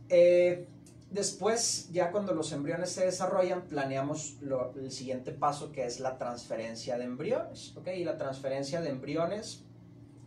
Eh, 0.09 0.67
después, 1.11 1.89
ya 1.93 2.11
cuando 2.11 2.35
los 2.35 2.53
embriones 2.53 2.91
se 2.91 3.05
desarrollan, 3.05 3.63
planeamos 3.63 4.39
el 4.77 4.91
siguiente 4.91 5.33
paso 5.33 5.73
que 5.73 5.85
es 5.85 6.01
la 6.01 6.19
transferencia 6.19 6.97
de 6.99 7.05
embriones. 7.05 7.77
¿okay? 7.77 8.01
Y 8.01 8.05
la 8.05 8.17
transferencia 8.17 8.81
de 8.81 8.91
embriones 8.91 9.65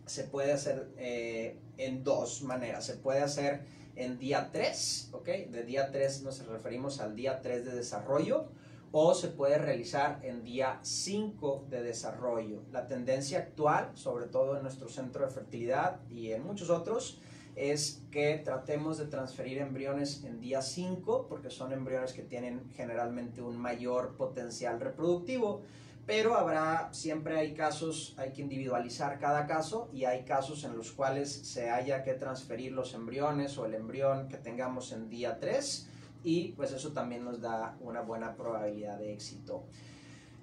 se 0.06 0.24
puede 0.24 0.52
hacer 0.52 0.92
eh, 0.96 1.58
en 1.78 2.04
dos 2.04 2.42
maneras. 2.42 2.84
Se 2.84 2.94
puede 2.94 3.20
hacer 3.20 3.62
en 3.96 4.18
día 4.18 4.50
3, 4.52 5.10
¿ok? 5.12 5.26
De 5.50 5.62
día 5.64 5.90
3 5.90 6.22
nos 6.22 6.44
referimos 6.46 7.00
al 7.00 7.14
día 7.14 7.40
3 7.40 7.64
de 7.64 7.72
desarrollo 7.74 8.48
o 8.92 9.14
se 9.14 9.28
puede 9.28 9.58
realizar 9.58 10.20
en 10.22 10.44
día 10.44 10.78
5 10.82 11.66
de 11.68 11.82
desarrollo. 11.82 12.62
La 12.70 12.86
tendencia 12.86 13.38
actual, 13.38 13.90
sobre 13.94 14.26
todo 14.26 14.56
en 14.56 14.62
nuestro 14.62 14.88
centro 14.88 15.26
de 15.26 15.32
fertilidad 15.32 16.00
y 16.10 16.30
en 16.30 16.44
muchos 16.44 16.70
otros, 16.70 17.20
es 17.56 18.02
que 18.10 18.38
tratemos 18.44 18.98
de 18.98 19.06
transferir 19.06 19.58
embriones 19.58 20.24
en 20.24 20.40
día 20.40 20.62
5, 20.62 21.26
porque 21.28 21.50
son 21.50 21.72
embriones 21.72 22.12
que 22.12 22.22
tienen 22.22 22.62
generalmente 22.74 23.42
un 23.42 23.56
mayor 23.56 24.16
potencial 24.16 24.80
reproductivo, 24.80 25.62
pero 26.06 26.34
habrá, 26.34 26.92
siempre 26.92 27.38
hay 27.38 27.54
casos, 27.54 28.14
hay 28.18 28.32
que 28.32 28.42
individualizar 28.42 29.18
cada 29.18 29.46
caso 29.46 29.88
y 29.92 30.04
hay 30.04 30.24
casos 30.24 30.64
en 30.64 30.76
los 30.76 30.92
cuales 30.92 31.32
se 31.32 31.70
haya 31.70 32.02
que 32.02 32.12
transferir 32.14 32.72
los 32.72 32.92
embriones 32.92 33.56
o 33.56 33.64
el 33.64 33.74
embrión 33.74 34.28
que 34.28 34.36
tengamos 34.36 34.92
en 34.92 35.08
día 35.08 35.38
3 35.40 35.88
y 36.22 36.52
pues 36.52 36.72
eso 36.72 36.92
también 36.92 37.24
nos 37.24 37.40
da 37.40 37.76
una 37.80 38.02
buena 38.02 38.34
probabilidad 38.34 38.98
de 38.98 39.12
éxito. 39.14 39.64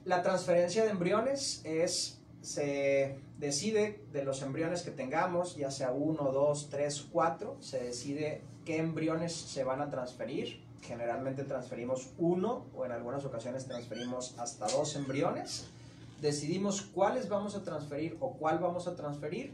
La 0.03 0.23
transferencia 0.23 0.83
de 0.83 0.89
embriones 0.89 1.61
es, 1.63 2.20
se 2.41 3.19
decide 3.37 4.03
de 4.11 4.23
los 4.23 4.41
embriones 4.41 4.81
que 4.81 4.91
tengamos, 4.91 5.55
ya 5.55 5.71
sea 5.71 5.91
1, 5.91 6.31
2, 6.31 6.69
3, 6.69 7.07
4, 7.11 7.57
se 7.59 7.83
decide 7.83 8.41
qué 8.65 8.77
embriones 8.77 9.33
se 9.33 9.63
van 9.63 9.81
a 9.81 9.89
transferir 9.89 10.71
generalmente 10.81 11.43
transferimos 11.43 12.09
uno 12.17 12.65
o 12.75 12.85
en 12.85 12.91
algunas 12.91 13.23
ocasiones 13.25 13.65
transferimos 13.65 14.35
hasta 14.37 14.67
dos 14.67 14.95
embriones. 14.95 15.67
Decidimos 16.21 16.81
cuáles 16.81 17.29
vamos 17.29 17.55
a 17.55 17.63
transferir 17.63 18.17
o 18.19 18.33
cuál 18.33 18.59
vamos 18.59 18.87
a 18.87 18.95
transferir. 18.95 19.53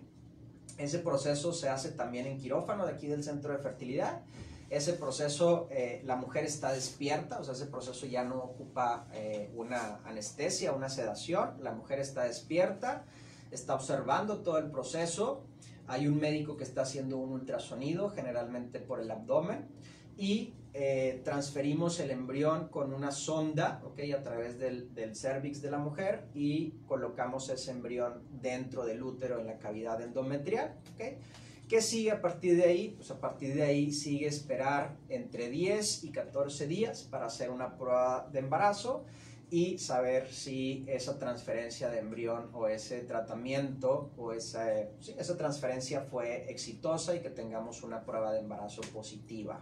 Ese 0.78 1.00
proceso 1.00 1.54
se 1.54 1.70
hace 1.70 1.92
también 1.92 2.28
en 2.28 2.38
quirófano 2.38 2.86
de 2.86 2.94
aquí 2.94 3.08
del 3.08 3.24
centro 3.24 3.54
de 3.54 3.60
fertilidad. 3.60 4.22
Ese 4.70 4.94
proceso, 4.94 5.68
eh, 5.72 6.02
la 6.04 6.18
mujer 6.18 6.44
está 6.44 6.74
despierta, 6.74 7.40
o 7.40 7.44
sea, 7.44 7.54
ese 7.54 7.68
proceso 7.68 8.06
ya 8.06 8.24
no 8.24 8.38
ocupa 8.38 9.08
eh, 9.14 9.50
una 9.56 10.02
anestesia, 10.04 10.74
una 10.74 10.90
sedación. 10.90 11.56
La 11.62 11.72
mujer 11.72 12.00
está 12.00 12.24
despierta, 12.24 13.06
está 13.50 13.76
observando 13.76 14.40
todo 14.40 14.58
el 14.58 14.70
proceso. 14.70 15.46
Hay 15.88 16.08
un 16.08 16.20
médico 16.20 16.58
que 16.58 16.66
está 16.66 16.82
haciendo 16.82 17.18
un 17.18 17.32
ultrasonido, 17.32 18.10
generalmente 18.10 18.80
por 18.80 19.00
el 19.00 19.10
abdomen 19.10 19.70
y 20.18 20.54
eh, 20.74 21.22
transferimos 21.24 22.00
el 22.00 22.12
embrión 22.12 22.68
con 22.70 22.94
una 22.94 23.12
sonda 23.12 23.82
¿okay? 23.86 24.12
a 24.12 24.22
través 24.22 24.60
del, 24.60 24.94
del 24.94 25.16
cervix 25.16 25.62
de 25.62 25.72
la 25.72 25.78
mujer 25.78 26.28
y 26.34 26.72
colocamos 26.88 27.50
ese 27.50 27.72
embrión 27.72 28.24
dentro 28.42 28.86
del 28.86 29.02
útero 29.02 29.40
en 29.40 29.48
la 29.48 29.58
cavidad 29.58 30.02
endometrial. 30.02 30.76
¿okay? 30.94 31.18
¿Qué 31.68 31.82
sigue 31.82 32.12
a 32.12 32.22
partir 32.22 32.56
de 32.56 32.64
ahí? 32.64 32.94
Pues 32.96 33.12
a 33.12 33.20
partir 33.20 33.54
de 33.54 33.64
ahí 33.64 33.92
sigue 33.92 34.28
esperar 34.28 34.96
entre 35.10 35.50
10 35.50 36.06
y 36.06 36.12
14 36.12 36.66
días 36.66 37.04
para 37.04 37.26
hacer 37.26 37.50
una 37.50 37.78
prueba 37.78 38.30
de 38.32 38.40
embarazo 38.40 39.04
y 39.50 39.78
saber 39.78 40.32
si 40.32 40.86
esa 40.88 41.18
transferencia 41.18 41.90
de 41.90 42.00
embrión 42.00 42.50
o 42.54 42.68
ese 42.68 43.02
tratamiento 43.02 44.12
o 44.18 44.32
esa, 44.32 44.74
esa 44.80 45.38
transferencia 45.38 46.02
fue 46.02 46.50
exitosa 46.50 47.16
y 47.16 47.20
que 47.20 47.30
tengamos 47.30 47.84
una 47.84 48.06
prueba 48.06 48.32
de 48.32 48.40
embarazo 48.40 48.82
positiva. 48.94 49.62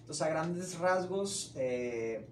Entonces, 0.00 0.22
a 0.22 0.28
grandes 0.28 0.78
rasgos, 0.78 1.52
eh, 1.56 2.26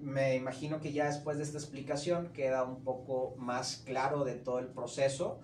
me 0.00 0.34
imagino 0.34 0.80
que 0.80 0.92
ya 0.92 1.06
después 1.06 1.38
de 1.38 1.44
esta 1.44 1.58
explicación 1.58 2.32
queda 2.32 2.64
un 2.64 2.82
poco 2.82 3.34
más 3.36 3.82
claro 3.84 4.24
de 4.24 4.34
todo 4.34 4.58
el 4.58 4.66
proceso. 4.66 5.38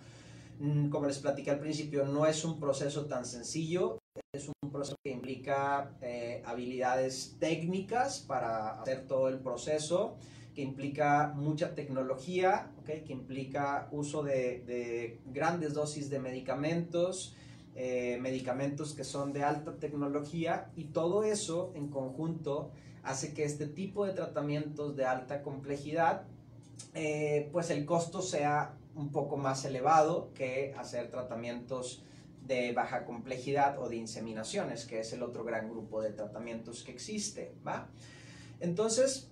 Mm, 0.59 0.89
como 0.89 1.07
les 1.07 1.19
platiqué 1.19 1.51
al 1.51 1.59
principio, 1.59 2.05
no 2.05 2.27
es 2.27 2.45
un 2.45 2.61
proceso 2.61 3.07
tan 3.07 3.25
sencillo, 3.25 3.99
es 4.33 4.49
un 4.49 4.71
proceso 4.71 4.97
que 5.03 5.11
implica 5.11 5.97
eh, 6.01 6.43
habilidades 6.47 7.37
técnicas 7.39 8.21
para 8.21 8.81
hacer 8.81 9.07
todo 9.07 9.29
el 9.29 9.41
proceso 9.41 10.17
que 10.55 10.63
implica 10.63 11.33
mucha 11.35 11.75
tecnología, 11.75 12.71
¿okay? 12.81 13.03
que 13.03 13.13
implica 13.13 13.89
uso 13.91 14.23
de, 14.23 14.63
de 14.65 15.21
grandes 15.27 15.75
dosis 15.75 16.09
de 16.11 16.21
medicamentos, 16.21 17.35
eh, 17.75 18.19
medicamentos 18.21 18.95
que 18.95 19.03
son 19.03 19.33
de 19.33 19.43
alta 19.43 19.75
tecnología 19.75 20.71
y 20.77 20.85
todo 20.85 21.25
eso 21.25 21.73
en 21.75 21.89
conjunto 21.89 22.71
hace 23.03 23.35
que 23.35 23.43
este 23.43 23.67
tipo 23.67 24.07
de 24.07 24.13
tratamientos 24.13 24.95
de 24.95 25.05
alta 25.05 25.43
complejidad, 25.43 26.23
eh, 26.95 27.49
pues 27.53 27.71
el 27.71 27.85
costo 27.85 28.23
sea 28.23 28.77
un 28.95 29.11
poco 29.11 29.37
más 29.37 29.65
elevado 29.65 30.33
que 30.35 30.75
hacer 30.79 31.11
tratamientos 31.11 32.05
de 32.47 32.73
baja 32.73 33.05
complejidad 33.05 33.79
o 33.79 33.89
de 33.89 33.97
inseminaciones, 33.97 34.85
que 34.85 35.01
es 35.01 35.13
el 35.13 35.23
otro 35.23 35.45
gran 35.45 35.71
grupo 35.71 36.03
de 36.03 36.13
tratamientos 36.13 36.83
que 36.85 36.93
existe, 36.93 37.55
¿va? 37.67 37.89
Entonces, 38.61 39.31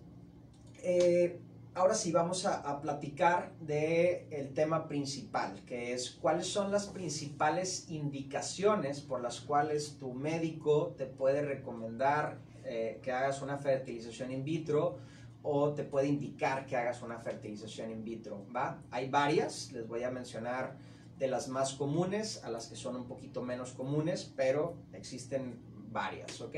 eh, 0.83 1.38
ahora 1.75 1.95
sí 1.95 2.11
vamos 2.12 2.47
a, 2.47 2.81
platicar 2.81 3.52
del 3.61 4.26
el 4.31 4.52
tema 4.54 4.88
principal, 4.88 5.62
que 5.64 5.92
es 5.92 6.11
cuáles 6.11 6.47
son 6.47 6.71
las 6.71 6.87
principales 6.87 7.88
indicaciones 7.88 9.00
por 9.00 9.21
las 9.21 9.40
cuales 9.40 9.99
tu 9.99 10.12
médico 10.14 10.95
te 10.97 11.07
puede 11.07 11.42
recomendar 11.42 12.38
eh, 12.64 13.00
que 13.02 13.12
hagas 13.12 13.42
una 13.42 13.59
fertilización 13.59 14.33
in 14.33 14.45
vitro 14.45 14.99
o 15.42 15.72
te 15.72 15.84
puede 15.84 16.08
indicar 16.08 16.66
que 16.66 16.76
hagas 16.76 17.02
una 17.02 17.18
fertilización 17.18 17.90
in 17.90 18.04
vitro, 18.04 18.46
¿va? 18.54 18.82
Hay 18.90 19.08
varias, 19.08 19.72
les 19.72 19.87
voy 19.87 20.02
a 20.02 20.11
mencionar 20.11 20.76
de 21.18 21.28
las 21.28 21.49
más 21.49 21.75
comunes 21.75 22.42
a 22.44 22.50
las 22.50 22.66
que 22.66 22.76
son 22.76 22.96
un 22.96 23.06
poquito 23.06 23.42
menos 23.42 23.72
comunes, 23.72 24.32
pero 24.37 24.76
existen 24.92 25.61
varias, 25.90 26.40
¿ok? 26.40 26.56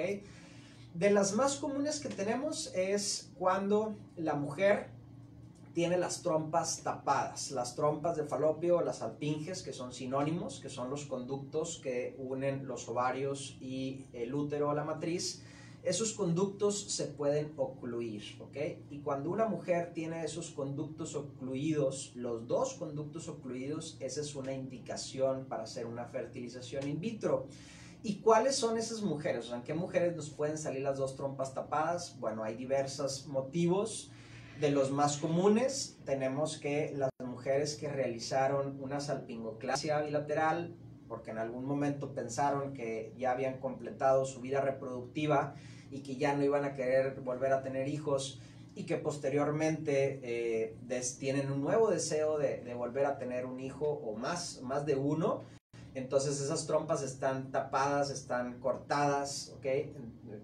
De 0.95 1.11
las 1.11 1.35
más 1.35 1.57
comunes 1.57 1.99
que 1.99 2.09
tenemos 2.09 2.73
es 2.75 3.33
cuando 3.37 3.97
la 4.17 4.35
mujer 4.35 4.91
tiene 5.73 5.99
las 5.99 6.23
trompas 6.23 6.83
tapadas, 6.85 7.51
las 7.51 7.75
trompas 7.75 8.17
de 8.17 8.25
falopio 8.25 8.77
o 8.77 8.81
las 8.83 9.03
alpinges, 9.03 9.63
que 9.63 9.73
son 9.73 9.93
sinónimos, 9.93 10.61
que 10.61 10.69
son 10.69 10.89
los 10.89 11.05
conductos 11.05 11.81
que 11.83 12.15
unen 12.19 12.69
los 12.69 12.89
ovarios 12.89 13.59
y 13.61 14.07
el 14.13 14.33
útero 14.35 14.71
a 14.71 14.75
la 14.75 14.85
matriz. 14.85 15.43
Esos 15.85 16.15
conductos 16.15 16.93
se 16.93 17.05
pueden 17.05 17.53
ocluir, 17.59 18.23
¿ok? 18.41 18.57
Y 18.89 19.01
cuando 19.01 19.29
una 19.29 19.45
mujer 19.45 19.93
tiene 19.93 20.25
esos 20.25 20.51
conductos 20.51 21.15
ocluidos, 21.15 22.13
los 22.15 22.49
dos 22.49 22.73
conductos 22.73 23.29
ocluidos, 23.29 23.99
esa 24.01 24.23
es 24.23 24.35
una 24.35 24.55
indicación 24.55 25.45
para 25.45 25.65
hacer 25.65 25.85
una 25.85 26.07
fertilización 26.07 26.89
in 26.89 27.01
vitro. 27.01 27.49
¿Y 28.03 28.21
cuáles 28.21 28.57
son 28.57 28.79
esas 28.79 29.03
mujeres? 29.03 29.45
O 29.45 29.49
sea, 29.49 29.59
¿en 29.59 29.63
qué 29.63 29.75
mujeres 29.75 30.17
nos 30.17 30.31
pueden 30.31 30.57
salir 30.57 30.81
las 30.81 30.97
dos 30.97 31.17
trompas 31.17 31.53
tapadas? 31.53 32.19
Bueno, 32.19 32.45
hay 32.45 32.55
diversos 32.55 33.27
motivos. 33.27 34.11
De 34.59 34.71
los 34.71 34.91
más 34.91 35.19
comunes, 35.19 35.99
tenemos 36.07 36.57
que 36.57 36.95
las 36.97 37.11
mujeres 37.23 37.77
que 37.77 37.89
realizaron 37.89 38.81
una 38.81 39.01
salpingoclasia 39.01 40.01
bilateral, 40.01 40.75
porque 41.09 41.33
en 41.33 41.39
algún 41.39 41.67
momento 41.67 42.15
pensaron 42.15 42.73
que 42.73 43.13
ya 43.19 43.33
habían 43.33 43.59
completado 43.59 44.25
su 44.25 44.41
vida 44.41 44.63
reproductiva 44.63 45.55
y 45.91 46.01
que 46.01 46.17
ya 46.17 46.35
no 46.35 46.43
iban 46.43 46.65
a 46.65 46.75
querer 46.75 47.21
volver 47.21 47.53
a 47.53 47.63
tener 47.63 47.89
hijos 47.89 48.41
y 48.75 48.85
que 48.85 48.97
posteriormente 48.97 50.21
eh, 50.23 50.77
tienen 51.19 51.51
un 51.53 51.61
nuevo 51.61 51.91
deseo 51.91 52.39
de, 52.39 52.63
de, 52.63 52.75
volver 52.75 53.07
a 53.07 53.19
tener 53.19 53.47
un 53.47 53.61
hijo 53.61 53.87
o 53.87 54.17
más, 54.17 54.61
más 54.63 54.85
de 54.85 54.97
uno 54.97 55.43
entonces 55.95 56.41
esas 56.41 56.67
trompas 56.67 57.03
están 57.03 57.53
tapadas, 57.53 58.11
están 58.11 58.59
cortadas, 58.59 59.53
¿ok? 59.57 59.67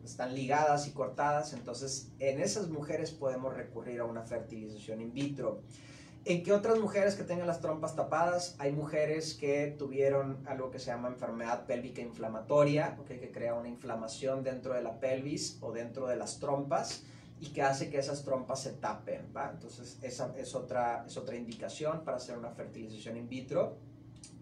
Están 0.04 0.34
ligadas 0.34 0.86
y 0.86 0.92
cortadas. 0.92 1.52
Entonces 1.52 2.12
en 2.20 2.40
esas 2.40 2.68
mujeres 2.68 3.10
podemos 3.10 3.54
recurrir 3.54 4.00
a 4.00 4.04
una 4.04 4.22
fertilización 4.22 5.00
in 5.00 5.12
vitro. 5.12 5.62
¿En 6.26 6.42
qué 6.42 6.52
otras 6.52 6.78
mujeres 6.78 7.14
que 7.14 7.24
tengan 7.24 7.46
las 7.46 7.60
trompas 7.60 7.96
tapadas? 7.96 8.54
Hay 8.58 8.72
mujeres 8.72 9.32
que 9.32 9.74
tuvieron 9.78 10.46
algo 10.46 10.70
que 10.70 10.78
se 10.78 10.86
llama 10.86 11.08
enfermedad 11.08 11.64
pélvica 11.64 12.02
inflamatoria, 12.02 12.98
¿ok? 13.00 13.06
que 13.06 13.30
crea 13.32 13.54
una 13.54 13.68
inflamación 13.68 14.44
dentro 14.44 14.74
de 14.74 14.82
la 14.82 15.00
pelvis 15.00 15.56
o 15.62 15.72
dentro 15.72 16.06
de 16.06 16.16
las 16.16 16.38
trompas 16.38 17.04
y 17.40 17.54
que 17.54 17.62
hace 17.62 17.88
que 17.88 17.98
esas 17.98 18.22
trompas 18.22 18.62
se 18.62 18.72
tapen. 18.72 19.32
¿va? 19.34 19.50
Entonces 19.50 19.98
esa 20.02 20.34
es 20.36 20.54
otra, 20.54 21.04
es 21.06 21.16
otra 21.16 21.36
indicación 21.36 22.04
para 22.04 22.18
hacer 22.18 22.36
una 22.36 22.50
fertilización 22.50 23.16
in 23.16 23.26
vitro. 23.26 23.78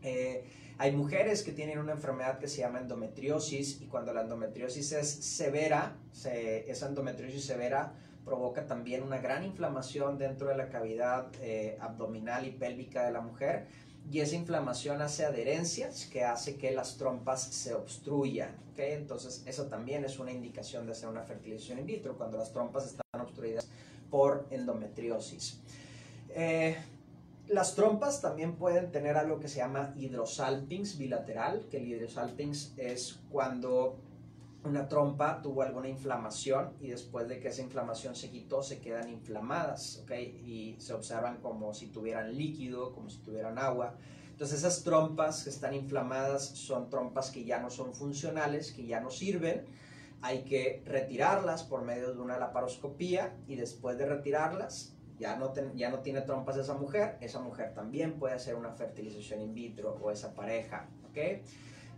Eh, 0.02 0.44
hay 0.78 0.90
mujeres 0.90 1.44
que 1.44 1.52
tienen 1.52 1.78
una 1.78 1.92
enfermedad 1.92 2.40
que 2.40 2.48
se 2.48 2.58
llama 2.58 2.80
endometriosis 2.80 3.80
y 3.80 3.86
cuando 3.86 4.12
la 4.12 4.22
endometriosis 4.22 4.92
es 4.92 5.08
severa, 5.08 5.96
esa 6.12 6.88
endometriosis 6.88 7.44
severa 7.44 7.94
provoca 8.28 8.66
también 8.66 9.02
una 9.02 9.18
gran 9.18 9.42
inflamación 9.42 10.18
dentro 10.18 10.48
de 10.48 10.56
la 10.56 10.68
cavidad 10.68 11.26
eh, 11.40 11.78
abdominal 11.80 12.46
y 12.46 12.50
pélvica 12.50 13.04
de 13.04 13.10
la 13.10 13.22
mujer 13.22 13.66
y 14.10 14.20
esa 14.20 14.36
inflamación 14.36 15.02
hace 15.02 15.24
adherencias 15.24 16.06
que 16.06 16.24
hace 16.24 16.56
que 16.56 16.70
las 16.70 16.96
trompas 16.96 17.42
se 17.42 17.74
obstruyan. 17.74 18.56
¿okay? 18.72 18.92
Entonces, 18.92 19.42
eso 19.46 19.66
también 19.66 20.04
es 20.04 20.18
una 20.18 20.32
indicación 20.32 20.86
de 20.86 20.92
hacer 20.92 21.08
una 21.08 21.22
fertilización 21.22 21.78
in 21.78 21.86
vitro 21.86 22.16
cuando 22.16 22.38
las 22.38 22.52
trompas 22.52 22.86
están 22.86 23.20
obstruidas 23.20 23.68
por 24.10 24.46
endometriosis. 24.50 25.60
Eh, 26.30 26.76
las 27.48 27.74
trompas 27.74 28.20
también 28.20 28.56
pueden 28.56 28.92
tener 28.92 29.16
algo 29.16 29.40
que 29.40 29.48
se 29.48 29.58
llama 29.58 29.94
hidrosalpings 29.96 30.96
bilateral, 30.96 31.66
que 31.70 31.78
el 31.78 31.88
hidrosalpings 31.88 32.74
es 32.76 33.20
cuando 33.30 33.98
una 34.64 34.88
trompa 34.88 35.40
tuvo 35.40 35.62
alguna 35.62 35.88
inflamación 35.88 36.74
y 36.80 36.88
después 36.88 37.28
de 37.28 37.38
que 37.38 37.48
esa 37.48 37.62
inflamación 37.62 38.14
se 38.16 38.30
quitó 38.30 38.62
se 38.62 38.80
quedan 38.80 39.08
inflamadas, 39.08 40.00
¿ok? 40.02 40.12
Y 40.44 40.76
se 40.78 40.94
observan 40.94 41.38
como 41.38 41.72
si 41.74 41.86
tuvieran 41.86 42.36
líquido, 42.36 42.92
como 42.92 43.08
si 43.08 43.18
tuvieran 43.18 43.58
agua. 43.58 43.94
Entonces 44.30 44.58
esas 44.58 44.84
trompas 44.84 45.44
que 45.44 45.50
están 45.50 45.74
inflamadas 45.74 46.44
son 46.44 46.90
trompas 46.90 47.30
que 47.30 47.44
ya 47.44 47.60
no 47.60 47.70
son 47.70 47.94
funcionales, 47.94 48.72
que 48.72 48.86
ya 48.86 49.00
no 49.00 49.10
sirven. 49.10 49.64
Hay 50.22 50.42
que 50.44 50.82
retirarlas 50.84 51.62
por 51.62 51.82
medio 51.82 52.12
de 52.12 52.20
una 52.20 52.38
laparoscopía 52.38 53.36
y 53.46 53.54
después 53.54 53.96
de 53.98 54.06
retirarlas 54.06 54.94
ya 55.18 55.36
no, 55.36 55.52
ya 55.74 55.90
no 55.90 56.00
tiene 56.00 56.20
trompas 56.22 56.56
esa 56.56 56.74
mujer, 56.74 57.16
esa 57.20 57.40
mujer 57.40 57.74
también 57.74 58.18
puede 58.18 58.34
hacer 58.34 58.54
una 58.54 58.70
fertilización 58.70 59.40
in 59.40 59.54
vitro 59.54 59.98
o 60.00 60.10
esa 60.10 60.34
pareja, 60.34 60.88
¿ok? 61.10 61.42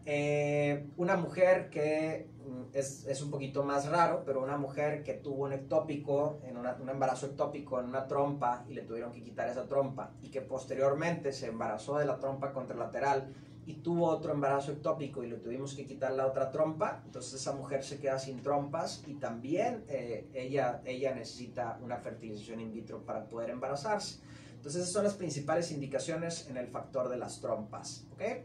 Eh, 0.07 0.87
una 0.97 1.17
mujer 1.17 1.69
que 1.71 2.29
mm, 2.47 2.77
es, 2.77 3.07
es, 3.07 3.23
un 3.23 3.31
poquito 3.31 3.63
más 3.63 3.87
raro, 3.87 4.23
pero 4.25 4.43
una 4.43 4.57
mujer 4.57 5.03
que 5.03 5.15
tuvo 5.15 5.45
un 5.45 5.53
ectópico, 5.53 6.41
en 6.45 6.57
un 6.57 6.89
embarazo 6.89 7.27
ectópico 7.27 7.79
en 7.81 7.87
una 7.87 8.07
trompa 8.07 8.65
y 8.69 8.75
le 8.75 8.83
tuvieron 8.83 9.13
que 9.13 9.23
quitar 9.23 9.49
esa 9.49 9.67
trompa 9.67 10.13
y 10.23 10.31
que 10.31 10.41
posteriormente 10.41 11.33
se 11.33 11.49
embarazó 11.49 11.99
de 11.99 12.07
la 12.07 12.19
trompa 12.19 12.53
contralateral 12.53 13.33
y 13.67 13.75
tuvo 13.75 14.07
otro 14.07 14.33
embarazo 14.33 14.73
ectópico 14.73 15.23
y 15.23 15.29
le 15.29 15.37
tuvimos 15.37 15.75
que 15.75 15.85
quitar 15.87 16.13
la 16.13 16.27
otra 16.27 16.51
trompa, 16.51 17.03
entonces 17.05 17.35
esa 17.35 17.53
mujer 17.53 17.85
se 17.85 17.99
queda 17.99 18.19
sin 18.19 18.43
trompas 18.43 19.05
y 19.07 19.15
también 19.15 19.85
eh, 19.89 20.29
ella, 20.35 20.81
ella 20.85 21.15
necesita 21.15 21.79
una 21.83 21.99
fertilización 21.99 22.61
in 22.61 22.73
vitro 22.73 23.05
para 23.05 23.29
poder 23.29 23.51
embarazarse. 23.51 24.21
Entonces 24.57 24.83
esas 24.83 24.93
son 24.93 25.05
las 25.05 25.15
principales 25.15 25.71
indicaciones 25.71 26.49
en 26.49 26.57
el 26.57 26.67
factor 26.67 27.09
de 27.09 27.17
las 27.17 27.41
trompas. 27.41 28.07
¿okay? 28.13 28.45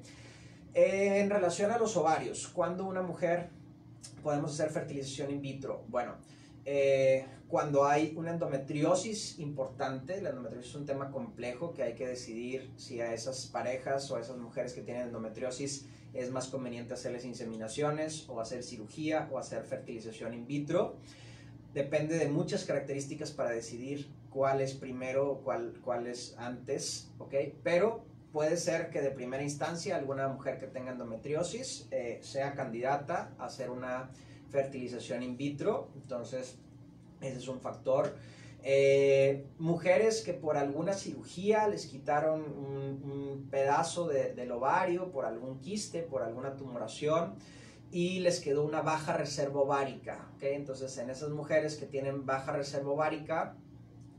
En 0.77 1.29
relación 1.29 1.71
a 1.71 1.77
los 1.77 1.95
ovarios, 1.95 2.49
¿cuándo 2.49 2.83
una 2.83 3.01
mujer 3.01 3.47
podemos 4.21 4.51
hacer 4.51 4.71
fertilización 4.71 5.31
in 5.31 5.41
vitro? 5.41 5.85
Bueno, 5.87 6.15
eh, 6.65 7.25
cuando 7.47 7.85
hay 7.85 8.13
una 8.17 8.31
endometriosis 8.31 9.39
importante, 9.39 10.21
la 10.21 10.31
endometriosis 10.31 10.71
es 10.71 10.75
un 10.75 10.85
tema 10.85 11.11
complejo 11.11 11.73
que 11.73 11.83
hay 11.83 11.95
que 11.95 12.05
decidir 12.05 12.73
si 12.75 12.99
a 12.99 13.13
esas 13.13 13.45
parejas 13.45 14.11
o 14.11 14.17
a 14.17 14.19
esas 14.19 14.35
mujeres 14.35 14.73
que 14.73 14.81
tienen 14.81 15.03
endometriosis 15.03 15.85
es 16.13 16.29
más 16.29 16.47
conveniente 16.47 16.93
hacerles 16.93 17.23
inseminaciones 17.23 18.27
o 18.27 18.41
hacer 18.41 18.61
cirugía 18.61 19.29
o 19.31 19.39
hacer 19.39 19.63
fertilización 19.63 20.33
in 20.33 20.45
vitro. 20.45 20.97
Depende 21.73 22.17
de 22.17 22.27
muchas 22.27 22.65
características 22.65 23.31
para 23.31 23.51
decidir 23.51 24.09
cuál 24.29 24.59
es 24.59 24.73
primero 24.73 25.39
cuál, 25.41 25.79
cuál 25.81 26.07
es 26.07 26.35
antes, 26.37 27.11
¿ok? 27.17 27.33
Pero 27.63 28.13
puede 28.35 28.57
ser 28.57 28.89
que 28.89 29.01
de 29.01 29.11
primera 29.11 29.41
instancia 29.41 29.95
alguna 29.95 30.27
mujer 30.27 30.59
que 30.59 30.67
tenga 30.67 30.91
endometriosis 30.91 31.87
eh, 31.89 32.19
sea 32.21 32.53
candidata 32.53 33.33
a 33.39 33.45
hacer 33.45 33.69
una 33.69 34.11
fertilización 34.49 35.23
in 35.23 35.37
vitro. 35.37 35.87
Entonces, 35.95 36.57
ese 37.21 37.37
es 37.37 37.47
un 37.47 37.61
factor. 37.61 38.13
Eh, 38.61 39.45
mujeres 39.57 40.21
que 40.21 40.33
por 40.33 40.57
alguna 40.57 40.91
cirugía 40.91 41.65
les 41.69 41.85
quitaron 41.85 42.41
un, 42.41 43.47
pedazo 43.49 44.09
del 44.09 44.51
ovario, 44.51 45.13
por 45.13 45.23
algún 45.23 45.61
quiste, 45.61 46.01
por 46.01 46.21
alguna 46.21 46.57
tumoración 46.57 47.35
y 47.89 48.19
les 48.19 48.41
quedó 48.41 48.65
una 48.65 48.81
baja 48.81 49.15
reserva 49.15 49.61
ovárica. 49.61 50.29
¿okay? 50.35 50.55
Entonces, 50.55 50.97
en 50.97 51.09
esas 51.09 51.29
mujeres 51.29 51.77
que 51.77 51.85
tienen 51.85 52.25
baja 52.25 52.51
reserva 52.51 52.91
ovárica, 52.91 53.55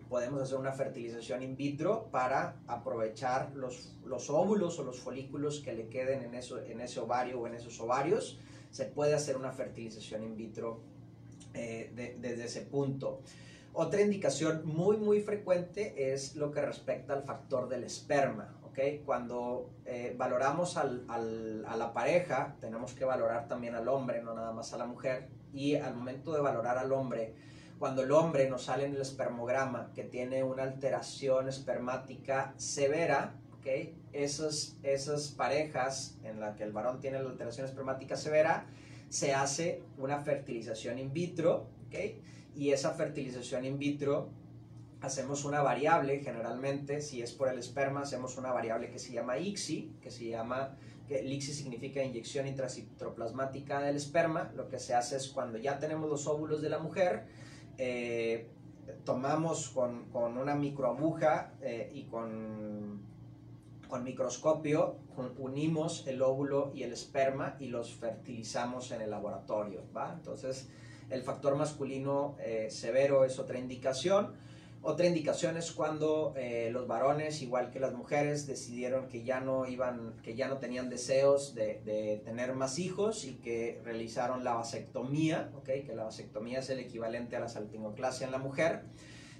podemos 0.08 0.40
hacer 0.42 0.58
una 0.58 0.72
fertilización 0.72 1.42
in 1.42 1.56
vitro 1.56 2.08
para 2.10 2.56
aprovechar 2.66 3.52
los, 3.54 3.96
los 4.04 4.30
óvulos 4.30 4.78
o 4.78 4.84
los 4.84 5.00
folículos 5.00 5.60
que 5.60 5.72
le 5.72 5.88
queden 5.88 6.22
en, 6.22 6.34
eso, 6.34 6.62
en 6.62 6.80
ese 6.80 7.00
ovario 7.00 7.40
o 7.40 7.46
en 7.46 7.54
esos 7.54 7.80
ovarios. 7.80 8.38
Se 8.70 8.84
puede 8.84 9.14
hacer 9.14 9.36
una 9.36 9.52
fertilización 9.52 10.22
in 10.22 10.36
vitro 10.36 10.80
eh, 11.54 11.90
desde 12.20 12.44
ese 12.44 12.62
punto. 12.62 13.20
Otra 13.72 14.00
indicación 14.00 14.62
muy 14.64 14.96
muy 14.96 15.20
frecuente 15.20 16.12
es 16.12 16.34
lo 16.36 16.50
que 16.50 16.62
respecta 16.62 17.12
al 17.12 17.22
factor 17.24 17.68
del 17.68 17.84
esperma. 17.84 18.58
¿okay? 18.64 19.02
Cuando 19.04 19.70
eh, 19.84 20.14
valoramos 20.16 20.76
al, 20.76 21.04
al, 21.08 21.64
a 21.66 21.76
la 21.76 21.92
pareja, 21.92 22.56
tenemos 22.60 22.94
que 22.94 23.04
valorar 23.04 23.48
también 23.48 23.74
al 23.74 23.88
hombre, 23.88 24.22
no 24.22 24.34
nada 24.34 24.52
más 24.52 24.72
a 24.72 24.78
la 24.78 24.86
mujer. 24.86 25.28
Y 25.52 25.74
al 25.74 25.94
momento 25.94 26.32
de 26.32 26.40
valorar 26.40 26.78
al 26.78 26.92
hombre, 26.92 27.34
cuando 27.78 28.02
el 28.02 28.12
hombre 28.12 28.48
nos 28.48 28.64
sale 28.64 28.86
en 28.86 28.94
el 28.94 29.00
espermograma 29.00 29.92
que 29.94 30.04
tiene 30.04 30.42
una 30.42 30.62
alteración 30.62 31.48
espermática 31.48 32.54
severa, 32.56 33.34
¿okay? 33.58 33.94
esas, 34.12 34.76
esas 34.82 35.28
parejas 35.28 36.18
en 36.24 36.40
las 36.40 36.56
que 36.56 36.64
el 36.64 36.72
varón 36.72 37.00
tiene 37.00 37.22
la 37.22 37.28
alteración 37.28 37.66
espermática 37.66 38.16
severa, 38.16 38.66
se 39.08 39.34
hace 39.34 39.82
una 39.98 40.20
fertilización 40.20 40.98
in 40.98 41.12
vitro, 41.12 41.68
¿ok? 41.86 41.94
Y 42.54 42.70
esa 42.70 42.92
fertilización 42.92 43.64
in 43.64 43.78
vitro 43.78 44.30
hacemos 45.00 45.44
una 45.44 45.62
variable, 45.62 46.20
generalmente, 46.20 47.00
si 47.00 47.22
es 47.22 47.32
por 47.32 47.48
el 47.48 47.58
esperma, 47.58 48.00
hacemos 48.00 48.36
una 48.36 48.52
variable 48.52 48.90
que 48.90 48.98
se 48.98 49.12
llama 49.12 49.38
ICSI, 49.38 49.96
que 50.00 50.10
se 50.10 50.26
llama, 50.26 50.76
que 51.06 51.20
el 51.20 51.32
ICSI 51.32 51.52
significa 51.52 52.02
inyección 52.02 52.46
intracitoplasmática 52.46 53.80
del 53.80 53.96
esperma. 53.96 54.50
Lo 54.56 54.68
que 54.68 54.78
se 54.78 54.94
hace 54.94 55.16
es 55.16 55.28
cuando 55.28 55.58
ya 55.58 55.78
tenemos 55.78 56.08
los 56.08 56.26
óvulos 56.26 56.62
de 56.62 56.70
la 56.70 56.78
mujer, 56.78 57.26
eh, 57.78 58.48
tomamos 59.04 59.70
con, 59.70 60.04
con, 60.10 60.36
una 60.38 60.54
microaguja 60.54 61.52
eh, 61.60 61.90
y 61.94 62.04
con 62.04 63.06
con 63.88 64.04
microscopio 64.04 64.96
unimos 65.38 66.06
el 66.06 66.20
óvulo 66.22 66.72
y 66.74 66.82
el 66.82 66.92
esperma 66.92 67.56
y 67.58 67.68
los 67.68 67.94
fertilizamos 67.94 68.90
en 68.90 69.00
el 69.00 69.10
laboratorio, 69.10 69.82
¿va? 69.96 70.12
Entonces, 70.12 70.68
el 71.08 71.22
factor 71.22 71.56
masculino 71.56 72.36
eh, 72.40 72.68
severo 72.70 73.24
es 73.24 73.38
otra 73.38 73.58
indicación. 73.58 74.34
Otra 74.82 75.06
indicación 75.06 75.56
es 75.56 75.72
cuando 75.72 76.32
eh, 76.36 76.70
los 76.72 76.86
varones, 76.86 77.42
igual 77.42 77.70
que 77.70 77.80
las 77.80 77.92
mujeres, 77.92 78.46
decidieron 78.46 79.08
que 79.08 79.24
ya 79.24 79.40
no 79.40 79.66
iban, 79.66 80.14
que 80.22 80.36
ya 80.36 80.46
no 80.46 80.58
tenían 80.58 80.88
deseos 80.88 81.54
de, 81.54 81.80
de 81.84 82.22
tener 82.24 82.54
más 82.54 82.78
hijos 82.78 83.24
y 83.24 83.34
que 83.34 83.80
realizaron 83.84 84.44
la 84.44 84.54
vasectomía, 84.54 85.50
¿okay? 85.56 85.82
que 85.82 85.94
la 85.96 86.04
vasectomía 86.04 86.60
es 86.60 86.70
el 86.70 86.78
equivalente 86.78 87.34
a 87.34 87.40
la 87.40 87.48
salpingoclasia 87.48 88.26
en 88.26 88.32
la 88.32 88.38
mujer. 88.38 88.84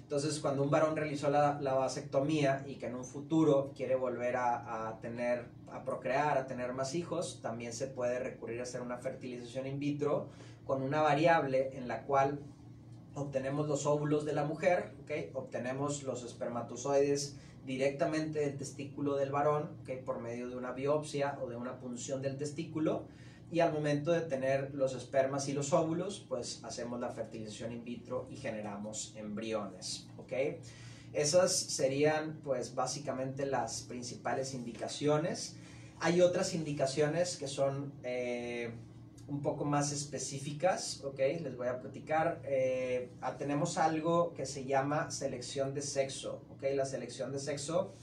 Entonces, 0.07 0.39
cuando 0.39 0.63
un 0.63 0.69
varón 0.69 0.95
realizó 0.95 1.29
la, 1.29 1.59
vasectomía 1.59 2.63
y 2.65 2.75
que 2.75 2.85
en 2.85 2.95
un 2.95 3.03
futuro 3.03 3.73
quiere 3.75 3.95
volver 3.95 4.37
a, 4.37 4.97
tener, 5.01 5.49
a 5.69 5.83
procrear, 5.83 6.37
a 6.37 6.47
tener 6.47 6.71
más 6.71 6.95
hijos, 6.95 7.41
también 7.41 7.73
se 7.73 7.87
puede 7.87 8.17
recurrir 8.17 8.61
a 8.61 8.63
hacer 8.63 8.79
una 8.79 8.99
fertilización 8.99 9.67
in 9.67 9.79
vitro 9.79 10.29
con 10.63 10.81
una 10.81 11.01
variable 11.01 11.71
en 11.77 11.89
la 11.89 12.03
cual 12.03 12.39
obtenemos 13.17 13.67
los 13.67 13.85
óvulos 13.85 14.25
de 14.25 14.33
la 14.33 14.45
mujer, 14.45 14.93
¿okay? 15.03 15.31
obtenemos 15.33 16.03
los 16.03 16.23
espermatozoides 16.23 17.35
directamente 17.65 18.39
del 18.39 18.57
testículo 18.57 19.15
del 19.15 19.31
varón, 19.31 19.71
¿okay? 19.81 20.01
por 20.01 20.19
medio 20.19 20.47
de 20.49 20.55
una 20.55 20.71
biopsia 20.71 21.37
o 21.41 21.49
de 21.49 21.55
una 21.55 21.79
punción 21.79 22.21
del 22.21 22.37
testículo, 22.37 23.07
y 23.51 23.61
al 23.61 23.73
momento 23.73 24.11
de 24.11 24.21
tener 24.21 24.73
los 24.73 24.93
espermas 24.93 25.47
y 25.47 25.53
los 25.53 25.73
óvulos, 25.73 26.25
pues 26.27 26.63
hacemos 26.63 26.99
la 26.99 27.09
fertilización 27.09 27.71
in 27.71 27.83
vitro 27.83 28.27
y 28.29 28.35
generamos 28.35 29.13
embriones, 29.15 30.07
¿ok? 30.17 30.33
Esas 31.13 31.55
serían 31.55 32.39
pues 32.43 32.75
básicamente 32.75 33.45
las 33.45 33.83
principales 33.83 34.53
indicaciones. 34.53 35.55
Hay 35.99 36.21
otras 36.21 36.53
indicaciones 36.53 37.37
que 37.37 37.47
son 37.47 37.93
eh, 38.03 38.71
un 39.27 39.41
poco 39.41 39.65
más 39.65 39.91
específicas, 39.91 41.03
¿ok? 41.03 41.19
Les 41.41 41.57
voy 41.57 41.67
a 41.67 41.79
platicar. 41.79 42.41
Eh, 42.45 43.09
tenemos 43.37 43.77
algo 43.77 44.33
que 44.33 44.45
se 44.45 44.65
llama 44.65 45.11
selección 45.11 45.73
de 45.73 45.81
sexo, 45.81 46.41
¿ok? 46.51 46.63
La 46.75 46.85
selección 46.85 47.31
de 47.31 47.39
sexo 47.39 47.93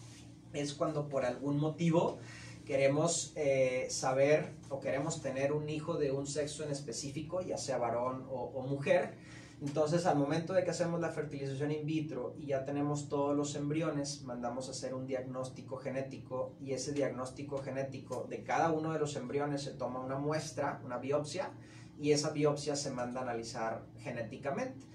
es 0.53 0.75
cuando 0.75 1.09
por 1.09 1.25
algún 1.25 1.59
motivo 1.59 2.19
queremos 2.67 3.33
eh, 3.37 3.87
saber 3.91 4.53
o 4.69 4.81
queremos 4.81 5.21
tener 5.21 5.53
un 5.53 5.69
hijo 5.69 5.97
de 5.97 6.11
un 6.13 6.27
sexo 6.27 6.65
en 6.65 6.71
específico, 6.71 7.41
ya 7.41 7.59
sea 7.59 7.79
varón 7.79 8.27
o, 8.31 8.63
mujer. 8.67 9.15
Entonces, 9.61 10.05
al 10.07 10.19
momento 10.19 10.53
de 10.53 10.65
que 10.65 10.71
hacemos 10.71 11.01
la 11.01 11.11
fertilización 11.11 11.71
in 11.71 11.87
vitro 11.87 12.35
y 12.39 12.47
ya 12.47 12.65
tenemos 12.65 13.09
todos 13.09 13.37
los 13.37 13.55
embriones, 13.55 14.23
mandamos 14.25 14.69
a 14.69 14.73
hacer 14.73 14.95
un 14.95 15.07
diagnóstico 15.07 15.77
genético 15.77 16.55
y 16.61 16.73
ese 16.73 16.93
diagnóstico 16.93 17.59
genético 17.59 18.27
de 18.29 18.43
cada 18.43 18.73
uno 18.73 18.93
de 18.93 18.99
los 18.99 19.17
embriones 19.17 19.63
se 19.63 19.71
toma 19.71 20.01
una 20.01 20.19
muestra, 20.19 20.81
una 20.85 20.99
biopsia, 20.99 21.51
y 21.99 22.11
esa 22.11 22.31
biopsia 22.31 22.77
se 22.77 22.91
manda 22.91 23.21
a 23.21 23.23
analizar 23.23 23.83
genéticamente. 24.01 24.87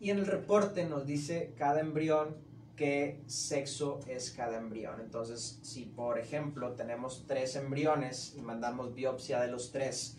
Y 0.00 0.10
en 0.10 0.18
el 0.18 0.26
reporte 0.26 0.84
nos 0.84 1.06
dice 1.06 1.54
cada 1.56 1.80
embrión 1.80 2.36
qué 2.76 3.20
sexo 3.26 4.00
es 4.06 4.30
cada 4.30 4.58
embrión. 4.58 5.00
Entonces, 5.00 5.58
si 5.62 5.84
por 5.84 6.18
ejemplo 6.18 6.72
tenemos 6.72 7.24
tres 7.26 7.56
embriones 7.56 8.34
y 8.36 8.42
mandamos 8.42 8.94
biopsia 8.94 9.40
de 9.40 9.48
los 9.48 9.72
tres 9.72 10.16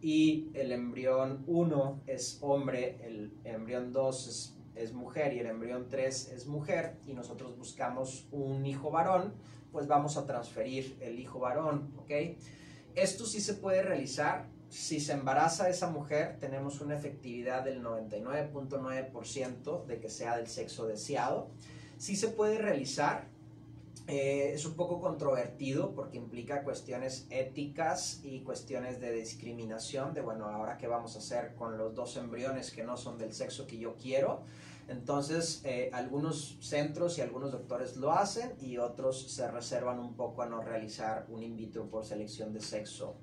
y 0.00 0.48
el 0.54 0.72
embrión 0.72 1.44
1 1.46 2.02
es 2.06 2.38
hombre, 2.40 2.98
el 3.04 3.36
embrión 3.44 3.92
2 3.92 4.54
es, 4.74 4.92
mujer 4.92 5.34
y 5.34 5.40
el 5.40 5.46
embrión 5.46 5.88
3 5.88 6.32
es 6.32 6.46
mujer 6.46 6.98
y 7.06 7.14
nosotros 7.14 7.56
buscamos 7.56 8.28
un 8.30 8.64
hijo 8.64 8.90
varón, 8.90 9.34
pues 9.72 9.88
vamos 9.88 10.16
a 10.16 10.24
transferir 10.24 10.96
el 11.00 11.18
hijo 11.18 11.40
varón, 11.40 11.92
¿ok? 11.98 12.12
Esto 12.94 13.26
sí 13.26 13.40
se 13.40 13.54
puede 13.54 13.82
realizar. 13.82 14.48
Si 14.68 15.00
se 15.00 15.14
embaraza 15.14 15.68
esa 15.70 15.90
mujer, 15.90 16.36
tenemos 16.38 16.80
una 16.82 16.94
efectividad 16.94 17.64
del 17.64 17.82
99.9% 17.82 19.86
de 19.86 19.98
que 19.98 20.10
sea 20.10 20.36
del 20.36 20.46
sexo 20.46 20.86
deseado 20.86 21.50
sí 21.98 22.16
se 22.16 22.28
puede 22.28 22.58
realizar, 22.58 23.28
Eh, 24.10 24.52
es 24.54 24.64
un 24.64 24.72
poco 24.72 25.00
controvertido 25.00 25.94
porque 25.94 26.16
implica 26.16 26.64
cuestiones 26.64 27.26
éticas 27.28 28.20
y 28.24 28.40
cuestiones 28.40 29.00
de 29.00 29.12
discriminación, 29.12 30.14
de 30.14 30.22
bueno, 30.22 30.46
ahora 30.46 30.78
qué 30.78 30.86
vamos 30.86 31.14
a 31.14 31.18
hacer 31.18 31.54
con 31.56 31.76
los 31.76 31.94
dos 31.94 32.16
embriones 32.16 32.70
que 32.70 32.82
no 32.82 32.96
son 32.96 33.18
del 33.18 33.34
sexo 33.34 33.66
que 33.66 33.76
yo 33.76 33.96
quiero. 33.96 34.44
Entonces, 34.88 35.60
eh, 35.64 35.90
algunos 35.92 36.56
centros 36.62 37.18
y 37.18 37.20
algunos 37.20 37.52
doctores 37.52 37.98
lo 37.98 38.10
hacen 38.12 38.54
y 38.62 38.78
otros 38.78 39.30
se 39.30 39.46
reservan 39.50 39.98
un 39.98 40.14
poco 40.14 40.40
a 40.40 40.46
no 40.46 40.62
realizar 40.62 41.26
un 41.28 41.42
in 41.42 41.54
vitro 41.54 41.90
por 41.90 42.06
selección 42.06 42.54
de 42.54 42.62
sexo. 42.62 43.16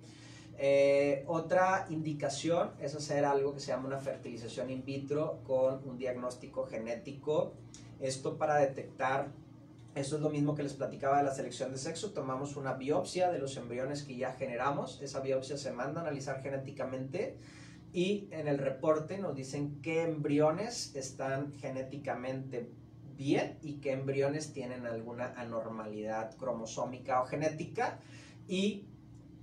Eh, 0.60 1.24
otra 1.26 1.88
indicación 1.90 2.74
es 2.80 2.94
hacer 2.94 3.26
algo 3.26 3.56
que 3.56 3.60
se 3.60 3.70
llama 3.70 3.88
una 3.88 4.00
fertilización 4.00 4.70
in 4.70 4.86
vitro 4.86 5.40
con 5.48 5.82
un 5.90 5.98
diagnóstico 5.98 6.68
genético. 6.68 7.54
Esto 8.00 8.38
para 8.38 8.58
detectar 8.58 9.32
eso 9.96 10.18
es 10.18 10.22
lo 10.22 10.30
mismo 10.30 10.56
que 10.56 10.64
les 10.64 10.74
platicaba 10.74 11.20
de 11.20 11.24
la 11.24 11.34
selección 11.34 11.72
de 11.72 11.78
sexo. 11.78 12.12
Tomamos 12.12 12.58
una 12.58 12.74
biopsia 12.74 13.32
de 13.32 13.40
los 13.40 13.56
embriones 13.56 14.04
que 14.04 14.18
ya 14.18 14.34
generamos. 14.34 15.02
Esa 15.02 15.22
biopsia 15.22 15.58
se 15.58 15.72
manda 15.72 16.02
a 16.02 16.04
analizar 16.04 16.42
genéticamente 16.42 17.38
y 17.94 18.28
en 18.32 18.50
el 18.50 18.58
reporte 18.58 19.18
nos 19.18 19.36
dicen 19.36 19.80
qué 19.82 20.04
embriones 20.04 20.94
están 20.98 21.54
genéticamente 21.54 22.70
bien 23.16 23.58
y 23.62 23.76
qué 23.76 23.94
embriones 23.94 24.52
tienen 24.52 24.86
alguna 24.86 25.34
anormalidad 25.38 26.36
cromosómica 26.36 27.22
o 27.22 27.26
genética 27.26 27.98
y 28.50 28.88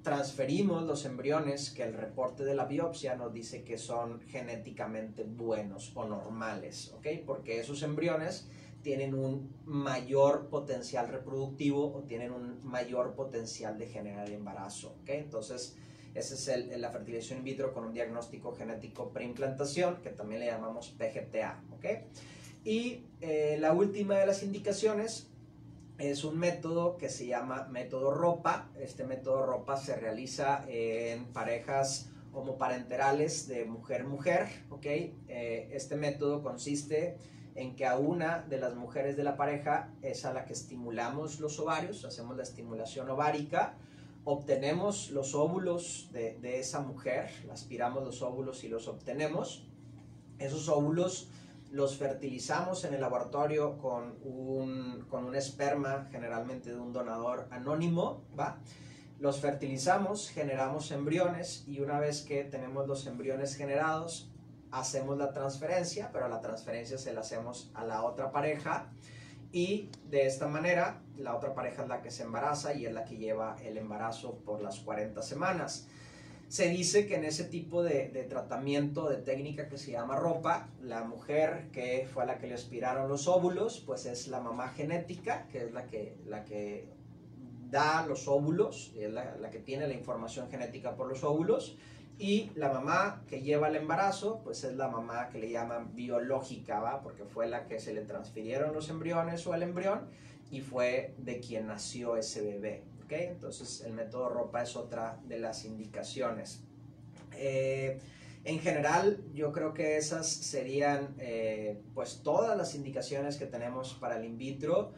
transferimos 0.03 0.83
los 0.83 1.07
embriones 1.07 1.71
que 1.71 1.85
el 1.85 1.95
reporte 1.95 2.45
de 2.45 2.55
la 2.55 2.67
biopsia 2.67 3.17
nos 3.17 3.33
dice 3.33 3.65
que 3.65 3.79
son 3.79 4.21
genéticamente 4.21 5.25
buenos 5.25 5.93
o 5.95 6.05
normales, 6.05 6.93
¿ok? 6.95 7.07
Porque 7.25 7.61
esos 7.61 7.83
embriones 7.83 8.51
tienen 8.83 9.14
un 9.14 9.55
mayor 9.64 10.49
potencial 10.49 11.09
reproductivo 11.09 11.95
o 11.95 12.03
tienen 12.03 12.33
un 12.33 12.64
mayor 12.64 13.14
potencial 13.14 13.79
de 13.79 13.87
generar 13.87 14.31
embarazo. 14.31 14.97
¿ok? 15.03 15.11
Entonces, 15.11 15.77
esa 16.14 16.35
es 16.35 16.49
el, 16.49 16.81
la 16.81 16.90
fertilización 16.90 17.38
in 17.38 17.45
vitro 17.45 17.73
con 17.73 17.85
un 17.85 17.92
diagnóstico 17.95 18.53
genético 18.53 19.11
preimplantación, 19.11 20.03
que 20.03 20.11
también 20.11 20.40
le 20.40 20.47
llamamos 20.47 20.90
PGTA. 20.90 21.62
¿ok? 21.73 21.87
Y 22.64 23.07
eh, 23.21 23.57
la 23.61 23.73
última 23.73 24.18
de 24.18 24.27
las 24.27 24.42
indicaciones 24.42 25.29
es 25.99 26.25
un 26.25 26.38
método 26.38 26.97
que 26.97 27.09
se 27.09 27.27
llama 27.27 27.68
método 27.71 28.12
ROPA. 28.12 28.71
Este 28.81 29.05
método 29.05 29.47
ROPA 29.47 29.77
se 29.77 29.97
realiza 29.97 30.64
en 30.68 31.27
parejas 31.33 32.11
homoparenterales 32.33 33.47
de 33.47 33.64
mujer-mujer. 33.64 34.49
¿ok? 34.71 34.87
Eh, 34.87 35.68
este 35.73 35.97
método 35.97 36.42
consiste 36.42 37.16
en 37.55 37.77
que 37.77 37.87
a 37.87 37.97
una 37.97 38.41
de 38.49 38.59
las 38.59 38.75
mujeres 38.75 39.17
de 39.17 39.25
la 39.25 39.37
pareja 39.37 39.91
es 40.03 40.25
a 40.25 40.33
la 40.33 40.45
que 40.45 40.53
estimulamos 40.53 41.41
los 41.41 41.59
ovarios, 41.59 42.05
hacemos 42.05 42.37
la 42.37 42.43
estimulación 42.43 43.11
ovárica, 43.11 43.75
obtenemos 44.25 45.11
los 45.11 45.35
óvulos 45.35 46.09
de, 46.12 46.61
esa 46.61 46.81
mujer, 46.81 47.31
aspiramos 47.53 48.05
los 48.05 48.23
óvulos 48.23 48.65
y 48.65 48.69
los 48.69 48.88
obtenemos. 48.88 49.67
Esos 50.38 50.69
óvulos 50.69 51.29
los 51.71 51.97
fertilizamos 51.97 52.85
en 52.85 52.95
el 52.95 53.01
laboratorio 53.01 53.79
con 53.79 54.17
un, 54.23 55.07
con 55.09 55.25
un 55.25 55.35
esperma, 55.35 56.09
generalmente 56.11 56.71
de 56.71 56.79
un 56.79 56.93
donador 56.93 57.49
anónimo, 57.51 58.23
¿va? 58.38 58.59
Los 59.19 59.41
fertilizamos, 59.41 60.31
generamos 60.31 60.91
embriones 60.91 61.65
y 61.67 61.81
una 61.81 62.01
vez 62.01 62.23
que 62.23 62.45
tenemos 62.45 62.88
los 62.88 63.07
embriones 63.07 63.55
generados, 63.55 64.32
hacemos 64.72 65.18
la 65.18 65.32
transferencia, 65.32 66.11
pero 66.12 66.28
la 66.28 66.40
transferencia 66.40 66.98
se 66.98 67.12
la 67.12 67.20
hacemos 67.20 67.70
a 67.74 67.85
la 67.85 68.02
otra 68.02 68.32
pareja 68.32 68.90
y 69.52 69.90
de 70.08 70.26
esta 70.26 70.48
manera 70.48 71.02
la 71.18 71.37
otra 71.37 71.54
pareja 71.54 71.82
es 71.82 71.88
la 71.88 72.00
que 72.00 72.11
se 72.11 72.22
embaraza 72.22 72.72
y 72.74 72.87
es 72.87 72.92
la 72.92 73.04
que 73.04 73.18
lleva 73.18 73.56
el 73.62 73.76
embarazo 73.76 74.38
por 74.46 74.62
las 74.62 74.80
40 74.80 75.20
semanas. 75.22 75.87
Se 76.48 76.68
dice 76.68 77.06
que 77.06 77.16
en 77.16 77.24
ese 77.24 77.44
tipo 77.44 77.82
de, 77.82 78.26
tratamiento, 78.28 79.08
de 79.08 79.16
técnica 79.16 79.68
que 79.68 79.78
se 79.78 79.92
llama 79.92 80.16
ropa, 80.16 80.68
la 80.82 81.04
mujer 81.04 81.68
que 81.72 82.08
fue 82.12 82.24
a 82.24 82.26
la 82.26 82.38
que 82.38 82.46
le 82.46 82.54
aspiraron 82.54 83.08
los 83.08 83.28
óvulos, 83.28 83.82
pues 83.87 84.06
es 84.06 84.28
la 84.28 84.40
mamá 84.40 84.68
genética, 84.68 85.48
que 85.48 85.64
es 85.64 85.72
la 85.72 85.87
que, 85.87 86.16
la 86.26 86.44
que 86.44 86.88
da 87.70 88.06
los 88.06 88.28
óvulos, 88.28 88.92
es 88.96 89.11
la, 89.11 89.37
la 89.37 89.50
que 89.50 89.61
tiene 89.61 89.87
la 89.87 89.94
información 89.94 90.50
genética 90.50 90.94
por 90.94 91.08
los 91.08 91.24
óvulos, 91.24 91.78
y 92.22 92.52
la 92.54 92.72
mamá 92.72 93.24
que 93.28 93.42
lleva 93.42 93.66
el 93.66 93.74
embarazo, 93.74 94.42
pues 94.44 94.62
es 94.62 94.76
la 94.76 94.87
mamá 94.87 95.28
que 95.28 95.40
le 95.40 95.50
llaman 95.50 95.92
biológica, 95.92 96.78
¿va? 96.78 97.02
Porque 97.02 97.24
fue 97.24 97.48
la 97.48 97.66
que 97.66 97.80
se 97.80 97.92
le 97.92 98.02
transfirieron 98.02 98.72
los 98.72 98.88
embriones 98.90 99.44
o 99.48 99.54
el 99.54 99.64
embrión 99.64 100.08
y 100.48 100.61
fue 100.61 101.16
de 101.18 101.40
quien 101.40 101.66
nació 101.66 102.16
ese 102.16 102.40
bebé, 102.42 102.85
¿ok? 103.04 103.12
Entonces 103.12 103.80
el 103.85 103.94
método 103.94 104.28
ropa 104.28 104.62
es 104.62 104.76
otra 104.76 105.18
de 105.24 105.40
las 105.40 105.64
indicaciones. 105.64 106.62
Eh, 107.32 107.98
en 108.44 108.61
general, 108.61 109.24
yo 109.35 109.50
creo 109.50 109.74
que 109.74 109.96
esas 109.96 110.28
serían 110.28 111.16
eh, 111.18 111.82
pues 111.92 112.20
todas 112.22 112.56
las 112.56 112.76
indicaciones 112.76 113.37
que 113.37 113.46
tenemos 113.46 113.94
para 113.94 114.16
el 114.16 114.24
in 114.26 114.38
vitro. 114.38 114.92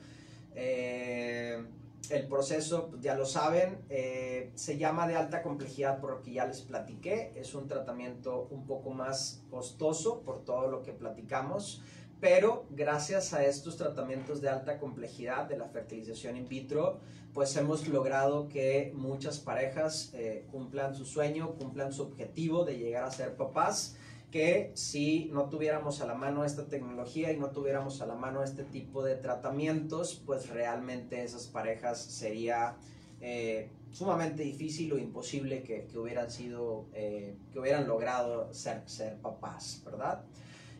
Eh, 0.54 1.64
el 2.10 2.26
proceso, 2.26 2.88
pues, 2.90 3.02
ya 3.02 3.14
lo 3.14 3.26
saben, 3.26 3.84
eh, 3.88 4.50
se 4.54 4.78
llama 4.78 5.06
de 5.06 5.16
alta 5.16 5.42
complejidad 5.42 6.00
por 6.00 6.10
lo 6.10 6.22
que 6.22 6.32
ya 6.32 6.46
les 6.46 6.62
platiqué. 6.62 7.32
Es 7.36 7.54
un 7.54 7.68
tratamiento 7.68 8.48
un 8.50 8.66
poco 8.66 8.90
más 8.90 9.42
costoso 9.50 10.22
por 10.22 10.44
todo 10.44 10.68
lo 10.68 10.82
que 10.82 10.92
platicamos, 10.92 11.82
pero 12.20 12.66
gracias 12.70 13.34
a 13.34 13.44
estos 13.44 13.76
tratamientos 13.76 14.40
de 14.40 14.48
alta 14.48 14.78
complejidad 14.78 15.46
de 15.46 15.58
la 15.58 15.68
fertilización 15.68 16.36
in 16.36 16.48
vitro, 16.48 17.00
pues 17.32 17.56
hemos 17.56 17.86
logrado 17.88 18.48
que 18.48 18.92
muchas 18.94 19.38
parejas 19.38 20.10
eh, 20.14 20.46
cumplan 20.50 20.94
su 20.94 21.04
sueño, 21.04 21.54
cumplan 21.56 21.92
su 21.92 22.02
objetivo 22.02 22.64
de 22.64 22.78
llegar 22.78 23.04
a 23.04 23.10
ser 23.10 23.36
papás 23.36 23.96
que 24.34 24.72
si 24.74 25.30
no 25.32 25.48
tuviéramos 25.48 26.00
a 26.00 26.06
la 26.06 26.16
mano 26.16 26.44
esta 26.44 26.66
tecnología 26.66 27.30
y 27.30 27.38
no 27.38 27.50
tuviéramos 27.50 28.00
a 28.00 28.06
la 28.06 28.16
mano 28.16 28.42
este 28.42 28.64
tipo 28.64 29.04
de 29.04 29.14
tratamientos, 29.14 30.20
pues 30.26 30.48
realmente 30.48 31.22
esas 31.22 31.46
parejas 31.46 32.02
sería 32.02 32.74
eh, 33.20 33.70
sumamente 33.92 34.42
difícil 34.42 34.92
o 34.92 34.98
imposible 34.98 35.62
que, 35.62 35.86
hubieran 35.96 36.32
sido, 36.32 36.86
eh, 36.94 37.36
que 37.52 37.60
hubieran 37.60 37.86
logrado 37.86 38.52
ser, 38.52 38.82
ser 38.86 39.18
papás, 39.18 39.82
¿verdad? 39.84 40.24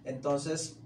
Entonces, 0.04 0.80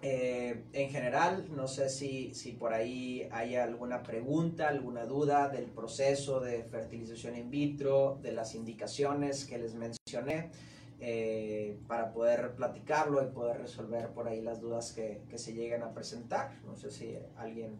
eh, 0.00 0.62
en 0.74 0.90
general, 0.90 1.48
no 1.56 1.66
sé 1.66 1.88
si, 1.88 2.32
si 2.34 2.52
por 2.52 2.72
ahí 2.72 3.28
hay 3.32 3.56
alguna 3.56 4.04
pregunta, 4.04 4.68
alguna 4.68 5.06
duda 5.06 5.48
del 5.48 5.64
proceso 5.64 6.38
de 6.38 6.62
fertilización 6.62 7.36
in 7.36 7.50
vitro, 7.50 8.20
de 8.22 8.30
las 8.30 8.54
indicaciones 8.54 9.44
que 9.44 9.58
les 9.58 9.74
mencioné. 9.74 10.52
Eh, 10.98 11.78
para 11.86 12.12
poder 12.12 12.54
platicarlo 12.54 13.22
y 13.22 13.30
poder 13.30 13.58
resolver 13.58 14.08
por 14.14 14.28
ahí 14.28 14.40
las 14.40 14.60
dudas 14.60 14.92
que, 14.92 15.22
que, 15.28 15.38
se 15.38 15.52
lleguen 15.52 15.82
a 15.82 15.92
presentar. 15.92 16.52
No 16.64 16.74
sé 16.74 16.90
si 16.90 17.18
alguien... 17.36 17.78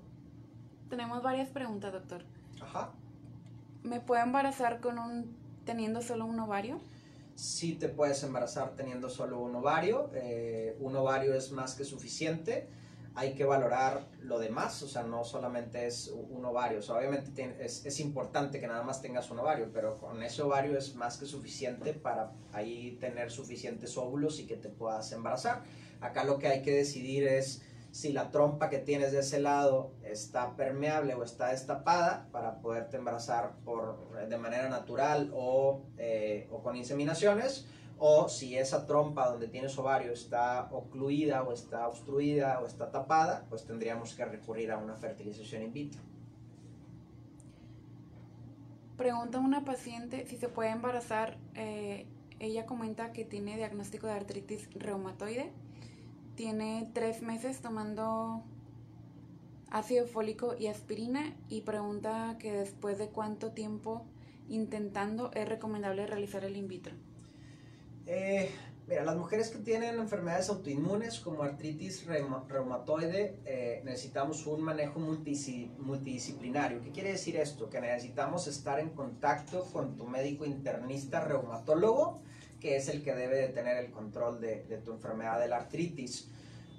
Tenemos 0.91 1.23
varias 1.23 1.49
preguntas, 1.49 1.93
doctor. 1.93 2.25
Ajá. 2.61 2.93
¿Me 3.83 4.01
puedo 4.01 4.23
embarazar 4.23 4.81
con 4.81 4.99
un, 4.99 5.35
teniendo 5.65 6.03
solo 6.03 6.27
un 6.27 6.39
ovario? 6.41 6.81
Sí 7.37 7.75
te 7.75 7.89
puedes 7.89 8.23
embarazar 8.23 8.75
teniendo 8.77 9.09
solo 9.09 9.41
un 9.41 9.55
ovario. 9.57 10.11
Eh, 10.15 10.77
un 10.81 10.95
ovario 10.97 11.35
es 11.35 11.53
más 11.53 11.75
que 11.75 11.85
suficiente 11.85 12.69
hay 13.17 13.33
que 13.35 13.45
valorar 13.45 14.07
lo 14.21 14.39
demás, 14.39 14.83
o 14.83 14.89
sea, 14.89 15.03
no 15.03 15.25
solamente 15.25 15.87
es 15.87 16.09
un 16.09 16.45
ovario, 16.45 16.81
o 16.81 16.83
sea, 16.83 16.97
obviamente 16.97 17.57
es, 17.61 17.87
es, 17.87 17.99
importante 18.01 18.61
que 18.61 18.67
nada 18.67 18.83
más 18.83 19.01
tengas 19.01 19.31
un 19.31 19.39
ovario, 19.39 19.71
pero 19.73 19.97
con 19.97 20.23
ese 20.23 20.43
ovario 20.43 20.77
es 20.77 20.95
más 20.95 21.17
que 21.17 21.25
suficiente 21.25 21.95
para 21.95 22.33
ahí 22.53 22.99
tener 23.01 23.31
suficientes 23.31 23.97
óvulos 23.97 24.39
y 24.39 24.47
que 24.47 24.57
te 24.57 24.69
puedas 24.69 25.11
embarazar. 25.13 25.63
Acá 26.03 26.25
lo 26.25 26.39
que 26.39 26.49
hay 26.49 26.61
que 26.61 26.73
decidir 26.73 27.27
es 27.27 27.63
si 27.91 28.13
la 28.13 28.31
trompa 28.31 28.69
que 28.69 28.79
tienes 28.79 29.13
de 29.13 29.21
ese 29.21 29.41
lado 29.41 29.93
está 30.05 30.55
permeable 30.55 31.15
o 31.15 31.25
está 31.25 31.53
destapada 31.53 32.29
para 32.33 32.61
poderte 32.61 32.99
embarazar 32.99 33.55
por, 33.65 34.29
de 34.29 34.37
manera 34.37 34.69
natural 34.69 35.31
o, 35.35 35.81
eh, 35.97 36.47
o 36.51 36.63
con 36.63 36.77
inseminaciones 36.77 37.67
o 37.99 38.29
si 38.29 38.57
esa 38.57 38.87
trompa 38.87 39.29
donde 39.29 39.49
tienes 39.49 39.77
ovario 39.79 40.13
está 40.13 40.69
ocluida 40.71 41.43
o 41.43 41.53
está 41.53 41.89
obstruida 41.89 42.61
o 42.61 42.67
está 42.67 42.91
tapada, 42.91 43.47
pues 43.49 43.65
tendríamos 43.65 44.15
que 44.15 44.25
recurrir 44.25 44.71
a 44.71 44.79
una 44.79 44.97
fertilización 44.97 45.63
in 45.63 45.73
vitro. 45.73 46.01
Pregunta 48.97 49.39
una 49.39 49.65
paciente 49.65 50.27
si 50.27 50.37
se 50.37 50.49
puede 50.49 50.71
embarazar. 50.71 51.39
Eh, 51.55 52.07
ella 52.39 52.67
comenta 52.67 53.13
que 53.13 53.25
tiene 53.25 53.57
diagnóstico 53.57 54.07
de 54.07 54.15
artritis 54.15 54.69
reumatoide. 54.75 55.53
Tiene 56.35 56.91
tres 56.93 57.23
meses 57.23 57.61
tomando 57.61 58.43
ácido 59.71 60.07
fólico 60.07 60.55
y 60.59 60.67
aspirina 60.67 61.35
y 61.49 61.63
pregunta 61.63 62.37
que 62.39 62.53
después 62.53 62.99
de 62.99 63.09
cuánto 63.09 63.53
tiempo 63.53 64.05
intentando 64.49 65.31
es 65.33 65.49
recomendable 65.49 66.07
realizar 66.07 66.45
el 66.45 66.57
in 66.57 66.69
vitro. 66.69 66.95
Eh, 68.07 68.51
Mira, 68.89 69.03
las 69.03 69.17
mujeres 69.17 69.49
que 69.51 69.59
tienen 69.59 69.99
enfermedades 69.99 70.49
autoinmunes 70.49 71.19
como 71.19 71.43
artritis 71.43 72.07
reumatoide, 72.07 73.41
eh, 73.45 73.83
necesitamos 73.85 74.47
un 74.47 74.63
manejo 74.63 75.01
multidisciplinario. 75.01 76.81
¿Qué 76.81 76.93
quiere 76.93 77.11
decir 77.11 77.35
esto? 77.37 77.69
Que 77.69 77.81
necesitamos 77.81 78.47
estar 78.47 78.79
en 78.79 78.91
contacto 78.91 79.65
con 79.73 79.97
tu 79.97 80.07
médico 80.07 80.45
internista 80.45 81.19
reumatólogo, 81.21 82.21
que 82.61 82.77
es 82.77 82.89
el 82.89 83.03
que 83.03 83.13
debe 83.13 83.39
de 83.39 83.49
tener 83.49 83.77
el 83.77 83.91
control 83.91 84.41
de, 84.41 84.81
tu 84.85 84.93
enfermedad 84.93 85.41
de 85.41 85.49
la 85.49 85.57
artritis. 85.57 86.31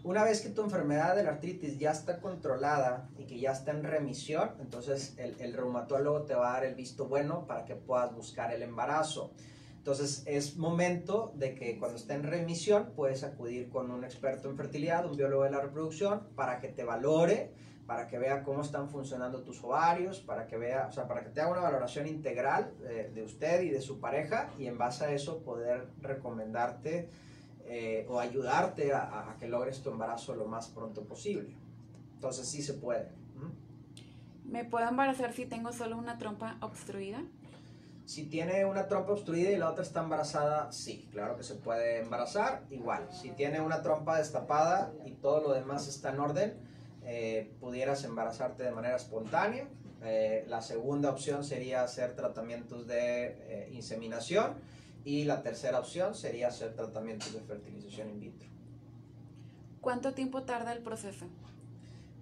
Una 0.06 0.24
vez 0.24 0.40
que 0.40 0.48
tu 0.48 0.62
enfermedad 0.62 1.13
de 1.13 1.24
la 1.24 1.32
artritis 1.32 1.78
ya 1.78 1.92
está 1.92 2.22
controlada 2.22 3.10
y 3.18 3.26
que 3.26 3.38
ya 3.38 3.52
está 3.52 3.72
en 3.72 3.84
remisión, 3.84 4.52
entonces 4.62 5.13
el, 5.18 5.36
el 5.42 5.52
reumatólogo 5.52 6.22
te 6.22 6.36
va 6.36 6.52
a 6.52 6.54
dar 6.54 6.63
el 6.63 6.76
visto 6.76 7.06
bueno 7.10 7.46
para 7.46 7.66
que 7.66 7.76
puedas 7.76 8.16
buscar 8.16 8.54
el 8.54 8.62
embarazo. 8.62 9.34
Entonces 9.88 10.23
es 10.26 10.58
momento 10.58 11.32
de 11.36 11.56
que 11.56 11.80
cuando 11.80 11.95
esté 11.95 12.13
en 12.13 12.23
remisión 12.23 12.91
puedes 12.93 13.23
acudir 13.23 13.69
con 13.69 13.89
un 13.89 14.04
experto 14.04 14.50
en 14.50 14.58
fertilidad, 14.58 15.10
un 15.10 15.15
biólogo 15.15 15.45
de 15.45 15.52
la 15.52 15.62
reproducción, 15.62 16.28
para 16.36 16.60
que 16.60 16.67
te 16.67 16.84
valore, 16.84 17.54
para 17.86 18.06
que 18.10 18.19
vea 18.19 18.43
cómo 18.43 18.63
están 18.63 18.89
funcionando 18.89 19.43
tus 19.43 19.63
ovarios, 19.63 20.19
para 20.19 20.45
que 20.45 20.58
vea, 20.58 20.88
o 20.89 20.91
sea, 20.91 21.08
para 21.08 21.23
que 21.23 21.30
te 21.30 21.39
haga 21.39 21.52
una 21.52 21.62
valoración 21.62 22.06
integral 22.06 22.73
eh, 22.84 23.10
de 23.15 23.23
usted 23.23 23.62
y 23.62 23.69
de 23.69 23.80
su 23.80 24.02
pareja 24.02 24.50
y 24.60 24.67
en 24.67 24.78
base 24.78 25.06
a 25.06 25.12
eso 25.13 25.41
poder 25.41 25.88
recomendarte 26.02 27.10
eh, 27.65 28.06
o 28.10 28.19
ayudarte 28.19 28.91
a, 28.91 29.32
a, 29.32 29.38
que 29.38 29.47
logres 29.47 29.82
tu 29.82 29.89
embarazo 29.89 30.36
lo 30.36 30.47
más 30.47 30.67
pronto 30.67 31.06
posible. 31.06 31.56
Entonces 32.15 32.45
sí 32.45 32.62
se 32.62 32.73
puede. 32.73 33.08
¿Me 34.43 34.65
puedo 34.65 34.86
embarazar 34.89 35.32
si 35.32 35.45
tengo 35.45 35.71
solo 35.71 35.97
una 35.97 36.17
trompa 36.17 36.58
obstruida? 36.60 37.23
Si 38.08 38.24
tiene 38.24 38.63
una 38.63 38.88
trompa 38.88 39.12
obstruida 39.12 39.52
y 39.52 39.58
la 39.58 39.70
otra 39.70 39.84
está 39.84 40.00
embarazada, 40.02 40.72
sí, 40.72 41.10
claro 41.12 41.36
que 41.36 41.43
se 41.43 41.56
puede 41.56 42.00
embarazar. 42.00 42.63
Igual, 42.70 43.10
si 43.12 43.32
tiene 43.32 43.60
una 43.60 43.82
trompa 43.82 44.17
destapada 44.17 44.93
y 45.06 45.12
todo 45.12 45.41
lo 45.41 45.54
demás 45.54 45.89
está 45.89 46.12
en 46.12 46.22
orden, 46.22 46.54
eh, 47.04 47.54
pudieras 47.60 48.06
embarazarte 48.06 48.63
de 48.63 48.72
manera 48.72 48.96
espontánea. 48.96 49.67
Eh, 50.04 50.46
la 50.48 50.62
segunda 50.62 51.10
opción 51.10 51.43
sería 51.43 51.84
hacer 51.84 52.15
tratamientos 52.15 52.88
de 52.88 53.36
eh, 53.50 53.70
inseminación 53.74 54.54
y 55.04 55.26
la 55.26 55.43
tercera 55.43 55.78
opción 55.78 56.15
sería 56.15 56.48
hacer 56.48 56.76
tratamientos 56.76 57.34
de 57.34 57.41
fertilización 57.41 58.10
in 58.12 58.20
vitro. 58.22 58.48
¿Cuánto 59.82 60.13
tiempo 60.13 60.43
tarda 60.43 60.72
el 60.72 60.82
proceso? 60.82 61.26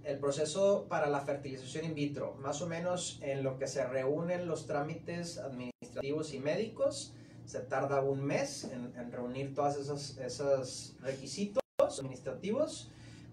El 0.06 0.20
proceso 0.20 0.86
para 0.88 1.08
la 1.08 1.22
fertilización 1.22 1.86
in 1.86 1.96
vitro, 1.96 2.36
más 2.36 2.62
o 2.62 2.68
menos 2.68 3.20
en 3.22 3.44
lo 3.44 3.58
que 3.58 3.68
se 3.68 3.86
reúnen 3.86 4.48
los 4.48 4.68
trámites 4.68 5.40
administrativos 5.40 6.34
y 6.34 6.40
médicos, 6.40 7.14
se 7.46 7.60
tarda 7.62 8.02
un 8.02 8.24
mes 8.24 8.66
en, 8.66 9.12
reunir 9.12 9.54
todos 9.54 9.78
esos, 9.78 10.18
esos 10.18 10.96
requisitos 11.02 11.62
administrativos 12.00 12.92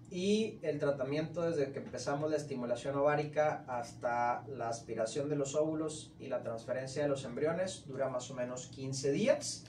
y 0.09 0.59
el 0.61 0.79
tratamiento 0.79 1.41
desde 1.41 1.71
que 1.71 1.79
empezamos 1.79 2.29
la 2.29 2.37
estimulación 2.37 2.95
ovárica 2.95 3.63
hasta 3.67 4.45
la 4.47 4.69
aspiración 4.69 5.29
de 5.29 5.35
los 5.35 5.55
óvulos 5.55 6.11
y 6.19 6.27
la 6.27 6.43
transferencia 6.43 7.03
de 7.03 7.09
los 7.09 7.23
embriones 7.25 7.85
dura 7.87 8.09
más 8.09 8.29
o 8.29 8.35
menos 8.35 8.67
15 8.67 9.11
días 9.11 9.63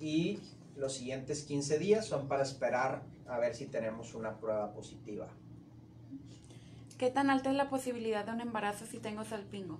y 0.00 0.40
los 0.76 0.94
siguientes 0.94 1.42
15 1.42 1.78
días 1.78 2.06
son 2.06 2.28
para 2.28 2.42
esperar 2.42 3.02
a 3.26 3.38
ver 3.38 3.54
si 3.54 3.66
tenemos 3.66 4.14
una 4.14 4.38
prueba 4.38 4.72
positiva. 4.72 5.28
¿Qué 6.98 7.10
tan 7.10 7.30
alta 7.30 7.50
es 7.50 7.56
la 7.56 7.70
posibilidad 7.70 8.26
de 8.26 8.32
un 8.32 8.40
embarazo 8.40 8.84
si 8.84 8.98
tengo 8.98 9.24
salpingo? 9.24 9.78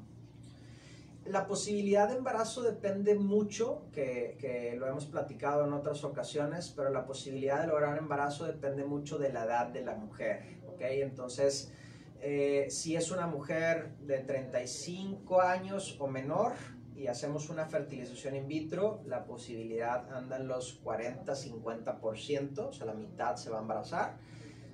La 1.24 1.48
posibilidad 1.48 2.08
de 2.08 2.16
embarazo 2.16 2.62
depende 2.62 3.16
mucho, 3.16 3.90
que, 3.92 4.76
lo 4.78 4.86
hemos 4.86 5.06
platicado 5.06 5.66
en 5.66 5.72
otras 5.72 6.04
ocasiones, 6.04 6.72
pero 6.76 6.90
la 6.90 7.04
posibilidad 7.04 7.60
de 7.60 7.66
lograr 7.66 7.94
un 7.94 7.98
embarazo 7.98 8.46
depende 8.46 8.84
mucho 8.84 9.18
de 9.18 9.32
la 9.32 9.44
edad 9.44 9.66
de 9.66 9.84
la 9.84 9.96
mujer, 9.96 10.60
¿ok? 10.68 10.80
Entonces, 10.80 11.72
eh, 12.20 12.68
si 12.70 12.94
es 12.94 13.10
una 13.10 13.26
mujer 13.26 13.96
de 13.98 14.20
35 14.20 15.40
años 15.40 15.96
o 15.98 16.06
menor 16.06 16.52
y 16.94 17.08
hacemos 17.08 17.50
una 17.50 17.66
fertilización 17.66 18.36
in 18.36 18.46
vitro, 18.46 19.02
la 19.06 19.24
posibilidad 19.24 20.08
anda 20.12 20.36
en 20.36 20.46
los 20.46 20.80
40-50%, 20.84 22.58
o 22.68 22.72
sea, 22.72 22.86
la 22.86 22.94
mitad 22.94 23.34
se 23.34 23.50
va 23.50 23.58
a 23.58 23.62
embarazar 23.62 24.18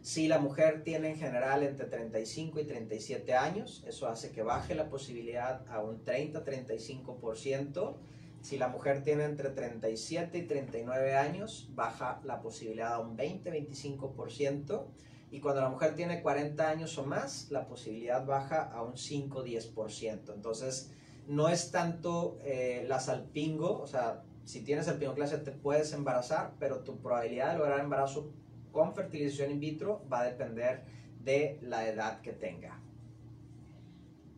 si 0.05 0.29
la 0.29 0.39
mujer 0.39 0.83
tiene 0.85 1.09
en 1.13 1.17
general 1.17 1.63
entre 1.63 1.87
35 1.87 2.61
y 2.61 2.65
37 2.65 3.35
años, 3.35 3.83
eso 3.87 4.07
hace 4.07 4.33
que 4.33 4.43
baje 4.43 4.75
la 4.75 4.91
posibilidad 4.91 5.67
a 5.67 5.81
un 5.81 6.05
30-35%. 6.05 7.97
Si 8.43 8.59
la 8.59 8.69
mujer 8.69 9.03
tiene 9.03 9.25
entre 9.25 9.49
37 9.49 10.37
y 10.37 10.43
39 10.43 11.17
años, 11.17 11.71
baja 11.75 12.21
la 12.23 12.43
posibilidad 12.43 12.93
a 12.93 12.99
un 12.99 13.17
20-25%. 13.17 14.85
Y 15.31 15.41
cuando 15.41 15.63
la 15.63 15.71
mujer 15.71 15.95
tiene 15.95 16.21
40 16.21 16.69
años 16.69 16.99
o 16.99 17.07
más, 17.07 17.51
la 17.51 17.67
posibilidad 17.67 18.27
baja 18.27 18.63
a 18.63 18.83
un 18.83 18.97
5-10%. 18.97 20.35
Entonces, 20.35 20.93
no 21.29 21.49
es 21.49 21.71
tanto 21.71 22.37
eh, 22.45 22.85
la 22.87 23.01
salpingo, 23.01 23.81
o 23.81 23.87
sea, 23.87 24.23
si 24.45 24.61
tienes 24.61 24.87
clase 25.17 25.39
te 25.39 25.53
puedes 25.53 25.95
embarazar, 25.95 26.53
pero 26.59 26.81
tu 26.81 26.99
probabilidad 26.99 27.53
de 27.53 27.59
lograr 27.59 27.81
embarazo 27.81 28.35
con 28.75 28.93
fertilización 28.93 29.53
in 29.53 29.61
vitro 29.61 30.03
va 30.13 30.21
a 30.21 30.25
depender 30.25 30.83
de 31.23 31.59
la 31.63 31.89
edad 31.89 32.21
que 32.21 32.33
tenga. 32.33 32.81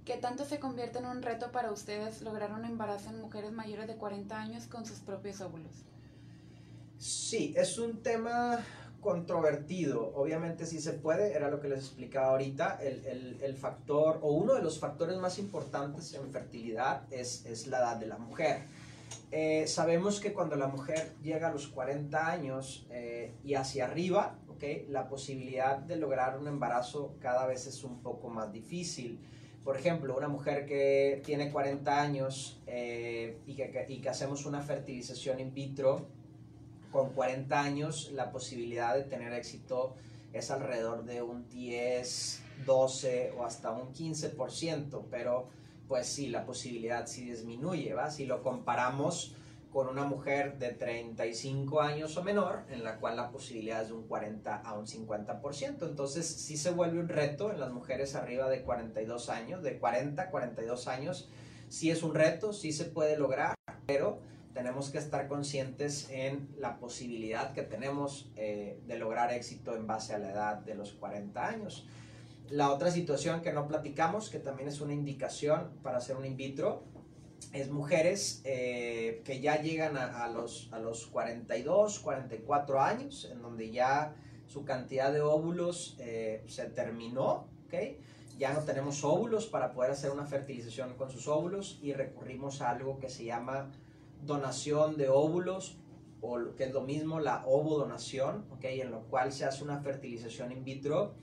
¿Qué 0.05 0.19
tanto 0.19 0.45
se 0.45 0.61
convierte 0.61 0.99
en 0.99 1.07
un 1.07 1.23
reto 1.23 1.51
para 1.51 1.73
ustedes 1.73 2.23
lograr 2.23 2.53
un 2.53 2.65
embarazo 2.65 3.11
en 3.11 3.21
mujeres 3.21 3.51
mayores 3.51 3.89
de 3.89 3.97
40 3.97 4.39
años 4.39 4.67
con 4.69 4.87
sus 4.87 5.01
propios 5.01 5.41
óvulos? 5.41 5.85
Sí, 6.99 7.55
es 7.57 7.79
un 7.79 8.03
tema 8.03 8.65
controvertido. 9.01 10.13
Obviamente 10.15 10.67
sí 10.67 10.81
se 10.81 10.93
puede, 10.93 11.33
era 11.33 11.51
lo 11.51 11.61
que 11.61 11.69
les 11.69 11.81
explicaba 11.81 12.29
ahorita. 12.29 12.79
El, 12.81 13.57
factor 13.57 14.21
o 14.23 14.33
uno 14.33 14.55
de 14.55 14.63
los 14.63 14.79
factores 14.79 15.17
más 15.17 15.39
importantes 15.39 16.13
en 16.13 16.31
fertilidad 16.31 17.03
es, 17.11 17.45
es 17.47 17.67
la 17.67 17.79
edad 17.79 17.97
de 17.97 18.07
la 18.07 18.19
mujer. 18.19 18.67
Eh, 19.33 19.67
sabemos 19.67 20.21
que 20.21 20.33
cuando 20.33 20.57
la 20.57 20.69
mujer 20.69 21.15
llega 21.23 21.49
a 21.49 21.53
los 21.53 21.67
40 21.69 22.31
años 22.31 22.87
eh, 22.91 23.35
y 23.45 23.55
hacia 23.55 23.87
arriba, 23.87 24.39
okay, 24.49 24.87
la 24.89 25.09
posibilidad 25.09 25.79
de 25.79 25.97
lograr 25.97 26.39
un 26.39 26.47
embarazo 26.47 27.17
cada 27.21 27.47
vez 27.47 27.67
es 27.67 27.83
un 27.83 28.01
poco 28.03 28.29
más 28.29 28.53
difícil. 28.53 29.19
Por 29.65 29.77
ejemplo, 29.77 30.17
una 30.17 30.29
mujer 30.29 30.65
que 30.65 31.21
tiene 31.25 31.51
40 31.51 32.01
años 32.01 32.63
eh, 32.69 33.41
y, 33.47 33.57
que, 33.57 33.87
y 33.89 34.01
que 34.01 34.09
hacemos 34.09 34.47
una 34.47 34.61
fertilización 34.61 35.41
in 35.41 35.53
vitro 35.53 36.07
con 36.93 37.11
40 37.11 37.61
años, 37.61 38.13
la 38.13 38.31
posibilidad 38.31 38.95
de 38.95 39.03
tener 39.03 39.33
éxito 39.33 39.97
es 40.33 40.51
alrededor 40.53 41.05
de 41.05 41.21
un 41.21 41.49
10, 41.49 42.43
12 42.65 43.33
o 43.37 43.45
hasta 43.45 43.73
un 43.73 43.93
15%, 43.93 45.05
pero 45.11 45.49
pues 45.89 46.07
sí, 46.07 46.29
la 46.29 46.45
posibilidad 46.45 47.07
sí 47.07 47.25
disminuye, 47.25 47.95
¿va? 47.95 48.11
Si 48.11 48.27
lo 48.27 48.43
comparamos 48.43 49.35
con 49.77 49.89
una 49.89 50.05
mujer 50.05 50.59
de 50.59 50.71
35 50.71 51.83
años 51.83 52.17
o 52.17 52.23
menor, 52.23 52.65
en 52.71 52.83
la 52.83 52.97
cual 52.97 53.17
la 53.17 53.31
posibilidad 53.31 53.83
es 53.83 53.89
de 53.89 53.95
un 53.95 54.07
40 54.09 54.57
a 54.57 54.73
un 54.73 54.87
50%. 54.87 55.87
Entonces 55.87 56.27
sí 56.27 56.57
se 56.57 56.71
vuelve 56.71 56.99
un 56.99 57.09
reto 57.09 57.53
en 57.53 57.61
las 57.61 57.71
mujeres 57.71 58.15
arriba 58.15 58.49
de 58.49 58.63
42 58.63 59.29
años, 59.29 59.63
de 59.63 59.79
40 59.79 60.23
a 60.23 60.31
42 60.31 60.89
años. 60.89 61.29
Sí 61.69 61.91
es 61.91 62.03
un 62.03 62.15
reto, 62.15 62.53
sí 62.55 62.73
se 62.73 62.87
puede 62.87 63.19
lograr, 63.19 63.55
pero 63.87 64.21
tenemos 64.55 64.89
que 64.89 64.97
estar 64.97 65.29
conscientes 65.29 66.09
en 66.09 66.49
la 66.57 66.79
posibilidad 66.79 67.53
que 67.53 67.61
tenemos 67.61 68.31
eh, 68.37 68.81
de 68.87 68.97
lograr 68.97 69.31
éxito 69.35 69.77
en 69.77 69.87
base 69.87 70.15
a 70.15 70.19
la 70.19 70.33
edad 70.33 70.57
de 70.57 70.75
los 70.75 70.93
40 70.93 71.47
años. 71.47 71.87
La 72.51 72.71
otra 72.71 72.93
situación 72.93 73.43
que 73.43 73.53
no 73.53 73.67
platicamos, 73.67 74.31
que 74.31 74.39
también 74.39 74.69
es 74.69 74.81
una 74.81 74.95
indicación 74.95 75.71
para 75.83 75.99
hacer 75.99 76.17
un 76.17 76.25
in 76.25 76.37
vitro, 76.37 76.85
es 77.53 77.71
mujeres 77.71 78.41
eh, 78.45 79.23
que 79.25 79.41
ya 79.41 79.61
llegan 79.61 79.97
a, 79.97 80.29
los, 80.29 80.69
a 80.73 80.79
los 80.79 81.07
42, 81.07 81.99
44 82.01 82.81
años, 82.81 83.29
en 83.31 83.43
donde 83.43 83.71
ya 83.71 84.15
su 84.47 84.65
cantidad 84.65 85.13
de 85.13 85.23
óvulos 85.23 85.97
eh, 85.99 86.45
se 86.47 86.67
terminó, 86.67 87.49
¿ok? 87.67 87.75
Ya 88.39 88.53
no 88.53 88.61
tenemos 88.61 89.03
óvulos 89.03 89.47
para 89.47 89.73
poder 89.73 89.91
hacer 89.91 90.11
una 90.11 90.27
fertilización 90.27 90.95
con 90.95 91.11
sus 91.11 91.27
óvulos 91.27 91.79
y 91.83 91.95
recurrimos 91.95 92.61
a 92.61 92.71
algo 92.71 93.01
que 93.01 93.09
se 93.09 93.25
llama 93.25 93.73
donación 94.25 94.97
de 94.97 95.09
óvulos 95.09 95.79
o 96.21 96.55
que 96.57 96.65
es 96.65 96.73
lo 96.73 96.83
mismo 96.83 97.19
la 97.19 97.45
ovodonación, 97.47 98.45
¿ok? 98.53 98.65
En 98.65 98.91
lo 98.91 99.03
cual 99.05 99.33
se 99.33 99.45
hace 99.45 99.65
una 99.65 99.81
fertilización 99.81 100.53
in 100.53 100.65
vitro 100.65 101.15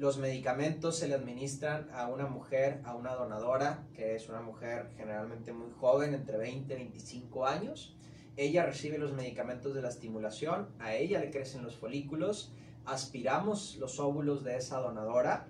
los 0.00 0.16
medicamentos 0.16 0.96
se 0.96 1.08
le 1.08 1.14
administran 1.14 1.90
a 1.92 2.06
una 2.06 2.26
mujer, 2.26 2.80
a 2.84 2.94
una 2.94 3.14
donadora, 3.14 3.86
que 3.92 4.16
es 4.16 4.30
una 4.30 4.40
mujer 4.40 4.88
generalmente 4.96 5.52
muy 5.52 5.70
joven, 5.78 6.14
entre 6.14 6.38
20 6.38 6.72
y 6.72 6.76
25 6.76 7.46
años. 7.46 7.94
Ella 8.38 8.64
recibe 8.64 8.96
los 8.96 9.12
medicamentos 9.12 9.74
de 9.74 9.82
la 9.82 9.90
estimulación, 9.90 10.70
a 10.78 10.94
ella 10.94 11.20
le 11.20 11.30
crecen 11.30 11.62
los 11.62 11.76
folículos, 11.76 12.50
aspiramos 12.86 13.76
los 13.76 14.00
óvulos 14.00 14.42
de 14.42 14.56
esa 14.56 14.78
donadora, 14.78 15.48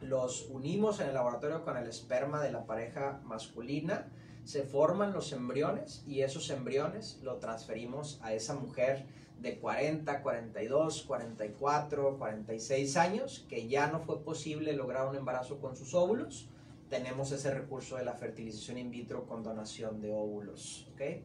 los 0.00 0.48
unimos 0.50 0.98
en 0.98 1.06
el 1.06 1.14
laboratorio 1.14 1.62
con 1.62 1.76
el 1.76 1.86
esperma 1.86 2.42
de 2.42 2.50
la 2.50 2.66
pareja 2.66 3.20
masculina, 3.26 4.08
se 4.42 4.64
forman 4.64 5.12
los 5.12 5.30
embriones 5.30 6.02
y 6.04 6.22
esos 6.22 6.50
embriones 6.50 7.20
lo 7.22 7.36
transferimos 7.36 8.18
a 8.22 8.32
esa 8.32 8.54
mujer 8.54 9.06
de 9.40 9.58
40, 9.58 10.22
42, 10.22 11.02
44, 11.02 12.18
46 12.18 12.96
años 12.96 13.46
que 13.48 13.68
ya 13.68 13.86
no 13.88 14.00
fue 14.00 14.22
posible 14.22 14.72
lograr 14.72 15.08
un 15.08 15.16
embarazo 15.16 15.60
con 15.60 15.76
sus 15.76 15.94
óvulos. 15.94 16.48
Tenemos 16.88 17.32
ese 17.32 17.52
recurso 17.52 17.96
de 17.96 18.04
la 18.04 18.14
fertilización 18.14 18.78
in 18.78 18.90
vitro 18.90 19.26
con 19.26 19.42
donación 19.42 20.00
de 20.00 20.12
óvulos. 20.12 20.88
¿okay? 20.94 21.24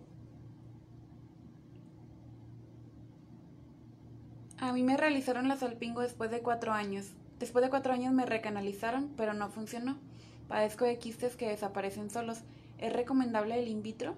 A 4.60 4.72
mí 4.74 4.84
me 4.84 4.98
realizaron 4.98 5.48
la 5.48 5.58
salpingo 5.58 6.02
después 6.02 6.32
de 6.32 6.42
cuatro 6.42 6.72
años. 6.72 7.12
Después 7.40 7.64
de 7.64 7.70
cuatro 7.70 7.94
años 7.94 8.14
me 8.14 8.26
recanalizaron, 8.26 9.10
pero 9.18 9.34
no 9.34 9.50
funcionó. 9.50 9.98
Padezco 10.48 10.86
de 10.86 11.00
quistes 11.00 11.36
que 11.36 11.50
desaparecen 11.50 12.10
solos. 12.10 12.42
¿Es 12.78 12.94
recomendable 12.94 13.60
el 13.60 13.68
in 13.68 13.82
vitro? 13.82 14.16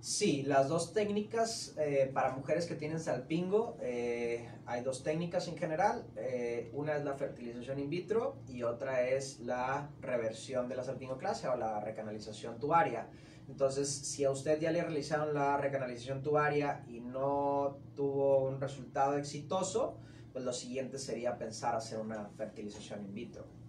Sí, 0.00 0.44
las 0.44 0.68
dos 0.68 0.94
técnicas 0.94 1.74
eh, 1.76 2.10
para 2.14 2.34
mujeres 2.34 2.66
que 2.66 2.74
tienen 2.74 2.98
salpingo, 2.98 3.76
eh, 3.82 4.48
hay 4.64 4.82
dos 4.82 5.02
técnicas 5.02 5.46
en 5.48 5.58
general. 5.58 6.06
Eh, 6.16 6.70
una 6.72 6.96
es 6.96 7.04
la 7.04 7.12
fertilización 7.12 7.78
in 7.78 7.90
vitro 7.90 8.38
y 8.48 8.62
otra 8.62 9.06
es 9.06 9.40
la 9.40 9.90
reversión 10.00 10.70
de 10.70 10.76
la 10.76 10.84
salpingoclasia 10.84 11.52
o 11.52 11.56
la 11.58 11.80
recanalización 11.80 12.58
tubaria. 12.58 13.10
Entonces, 13.46 13.90
si 13.90 14.24
a 14.24 14.30
usted 14.30 14.58
ya 14.58 14.70
le 14.70 14.80
realizaron 14.80 15.34
la 15.34 15.58
recanalización 15.58 16.22
tubaria 16.22 16.82
y 16.88 17.00
no 17.00 17.76
tuvo 17.94 18.44
un 18.48 18.58
resultado 18.58 19.18
exitoso, 19.18 19.98
pues 20.32 20.42
lo 20.46 20.54
siguiente 20.54 20.98
sería 20.98 21.36
pensar 21.36 21.74
hacer 21.74 21.98
una 21.98 22.30
fertilización 22.38 23.04
in 23.04 23.12
vitro. 23.12 23.59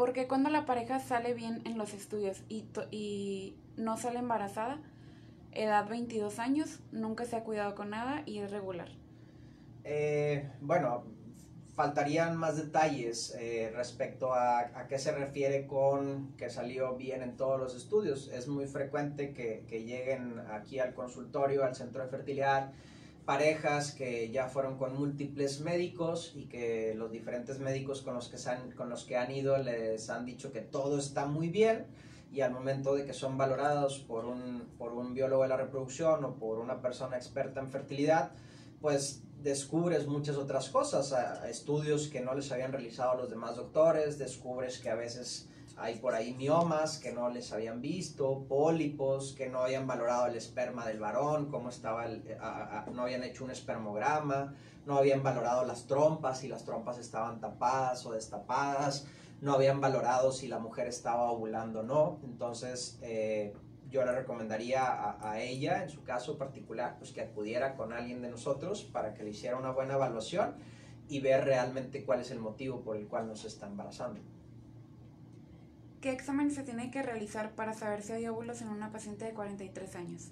Porque 0.00 0.26
cuando 0.26 0.48
la 0.48 0.64
pareja 0.64 0.98
sale 0.98 1.34
bien 1.34 1.60
en 1.66 1.76
los 1.76 1.92
estudios 1.92 2.42
y, 2.48 2.64
y 2.90 3.54
no 3.76 3.98
sale 3.98 4.20
embarazada, 4.20 4.80
edad 5.52 5.86
22 5.90 6.38
años, 6.38 6.80
nunca 6.90 7.26
se 7.26 7.36
ha 7.36 7.44
cuidado 7.44 7.74
con 7.74 7.90
nada 7.90 8.22
y 8.24 8.38
es 8.38 8.50
regular? 8.50 8.88
Eh, 9.84 10.48
bueno, 10.62 11.04
faltarían 11.74 12.34
más 12.34 12.56
detalles 12.56 13.36
eh, 13.38 13.70
respecto 13.76 14.32
a, 14.32 14.60
a, 14.60 14.88
qué 14.88 14.98
se 14.98 15.12
refiere 15.12 15.66
con 15.66 16.34
que 16.38 16.48
salió 16.48 16.96
bien 16.96 17.20
en 17.20 17.36
todos 17.36 17.60
los 17.60 17.74
estudios. 17.74 18.30
Es 18.32 18.48
muy 18.48 18.66
frecuente 18.68 19.34
que, 19.34 19.66
que 19.68 19.84
lleguen 19.84 20.40
aquí 20.50 20.78
al 20.78 20.94
consultorio, 20.94 21.62
al 21.62 21.76
centro 21.76 22.02
de 22.02 22.08
fertilidad, 22.08 22.72
parejas 23.24 23.92
que 23.92 24.30
ya 24.30 24.48
fueron 24.48 24.76
con 24.76 24.96
múltiples 24.96 25.60
médicos 25.60 26.32
y 26.34 26.46
que 26.46 26.94
los 26.96 27.10
diferentes 27.10 27.58
médicos 27.58 28.02
con 28.02 28.14
los 28.14 28.28
que, 28.28 28.36
han, 28.48 28.70
con 28.72 28.88
los 28.88 29.04
que 29.04 29.16
han 29.16 29.30
ido 29.30 29.58
les 29.58 30.10
han 30.10 30.24
dicho 30.24 30.52
que 30.52 30.60
todo 30.60 30.98
está 30.98 31.26
muy 31.26 31.48
bien 31.48 31.86
y 32.32 32.40
al 32.42 32.52
momento 32.52 32.94
de 32.94 33.04
que 33.04 33.12
son 33.12 33.36
valorados 33.36 33.98
por 33.98 34.24
un, 34.24 34.68
por 34.78 34.92
un 34.92 35.14
biólogo 35.14 35.42
de 35.42 35.48
la 35.48 35.56
reproducción 35.56 36.24
o 36.24 36.34
por 36.36 36.58
una 36.58 36.80
persona 36.80 37.16
experta 37.16 37.60
en 37.60 37.70
fertilidad, 37.70 38.32
pues 38.80 39.22
descubres 39.42 40.06
muchas 40.06 40.36
otras 40.36 40.68
cosas, 40.68 41.12
estudios 41.48 42.08
que 42.08 42.20
no 42.20 42.34
les 42.34 42.52
habían 42.52 42.72
realizado 42.72 43.16
los 43.16 43.30
demás 43.30 43.56
doctores, 43.56 44.18
descubres 44.18 44.78
que 44.78 44.90
a 44.90 44.94
veces 44.94 45.49
hay 45.80 45.96
por 45.96 46.14
ahí 46.14 46.34
miomas 46.34 46.98
que 46.98 47.12
no 47.12 47.30
les 47.30 47.52
habían 47.52 47.80
visto, 47.80 48.44
pólipos 48.48 49.32
que 49.32 49.48
no 49.48 49.62
habían 49.62 49.86
valorado 49.86 50.26
el 50.26 50.36
esperma 50.36 50.86
del 50.86 51.00
varón, 51.00 51.50
cómo 51.50 51.70
estaba 51.70 52.04
el, 52.06 52.22
no 52.92 53.02
habían 53.02 53.24
hecho 53.24 53.44
un 53.44 53.50
espermograma, 53.50 54.54
no 54.86 54.98
habían 54.98 55.22
valorado 55.22 55.64
las 55.64 55.86
trompas, 55.86 56.40
si 56.40 56.48
las 56.48 56.64
trompas 56.64 56.98
estaban 56.98 57.40
tapadas 57.40 58.04
o 58.04 58.12
destapadas, 58.12 59.06
no 59.40 59.54
habían 59.54 59.80
valorado 59.80 60.32
si 60.32 60.48
la 60.48 60.58
mujer 60.58 60.86
estaba 60.86 61.30
ovulando 61.30 61.80
o 61.80 61.82
no. 61.82 62.18
Entonces, 62.24 62.98
eh, 63.00 63.54
yo 63.88 64.04
le 64.04 64.12
recomendaría 64.12 64.84
a, 64.84 65.30
a, 65.30 65.40
ella, 65.40 65.82
en 65.82 65.88
su 65.88 66.04
caso 66.04 66.36
particular, 66.36 66.96
pues 66.98 67.10
que 67.12 67.22
acudiera 67.22 67.74
con 67.74 67.92
alguien 67.94 68.20
de 68.20 68.28
nosotros 68.28 68.84
para 68.84 69.14
que 69.14 69.24
le 69.24 69.30
hiciera 69.30 69.56
una 69.56 69.70
buena 69.70 69.94
evaluación 69.94 70.56
y 71.08 71.20
ver 71.20 71.44
realmente 71.44 72.04
cuál 72.04 72.20
es 72.20 72.30
el 72.30 72.38
motivo 72.38 72.82
por 72.82 72.96
el 72.96 73.08
cual 73.08 73.26
nos 73.26 73.44
está 73.44 73.66
embarazando. 73.66 74.20
¿Qué 76.00 76.12
examen 76.12 76.50
se 76.50 76.62
tiene 76.62 76.90
que 76.90 77.02
realizar 77.02 77.54
para 77.54 77.74
saber 77.74 78.02
si 78.02 78.12
hay 78.12 78.26
óvulos 78.26 78.62
en 78.62 78.68
una 78.68 78.90
paciente 78.90 79.26
de 79.26 79.32
43 79.32 79.96
años? 79.96 80.28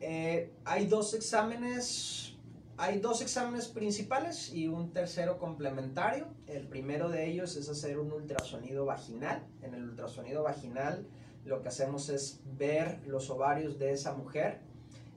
Eh, 0.00 0.52
hay 0.66 0.86
dos 0.86 1.14
exámenes, 1.14 2.34
hay 2.76 3.00
dos 3.00 3.22
exámenes 3.22 3.68
principales 3.68 4.52
y 4.52 4.68
un 4.68 4.92
tercero 4.92 5.38
complementario. 5.38 6.26
El 6.46 6.68
primero 6.68 7.08
de 7.08 7.26
ellos 7.26 7.56
es 7.56 7.70
hacer 7.70 7.98
un 7.98 8.12
ultrasonido 8.12 8.84
vaginal. 8.84 9.42
En 9.62 9.72
el 9.72 9.84
ultrasonido 9.84 10.42
vaginal 10.42 11.06
lo 11.46 11.62
que 11.62 11.68
hacemos 11.68 12.10
es 12.10 12.40
ver 12.58 13.00
los 13.06 13.30
ovarios 13.30 13.78
de 13.78 13.92
esa 13.92 14.12
mujer 14.12 14.60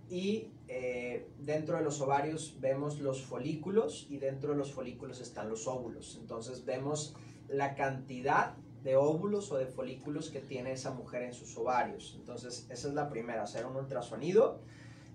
y 0.09 0.51
eh, 0.69 1.27
dentro 1.39 1.77
de 1.77 1.83
los 1.83 1.99
ovarios 1.99 2.55
vemos 2.61 2.99
los 3.01 3.25
folículos 3.25 4.07
y 4.09 4.19
dentro 4.19 4.51
de 4.51 4.57
los 4.57 4.71
folículos 4.71 5.19
están 5.19 5.49
los 5.49 5.67
óvulos. 5.67 6.17
Entonces 6.21 6.63
vemos 6.63 7.13
la 7.49 7.75
cantidad 7.75 8.55
de 8.83 8.95
óvulos 8.95 9.51
o 9.51 9.57
de 9.57 9.65
folículos 9.65 10.29
que 10.29 10.39
tiene 10.39 10.71
esa 10.71 10.91
mujer 10.91 11.23
en 11.23 11.33
sus 11.33 11.57
ovarios. 11.57 12.15
Entonces, 12.17 12.67
esa 12.69 12.87
es 12.87 12.93
la 12.93 13.09
primera, 13.09 13.43
hacer 13.43 13.65
un 13.65 13.75
ultrasonido. 13.75 14.59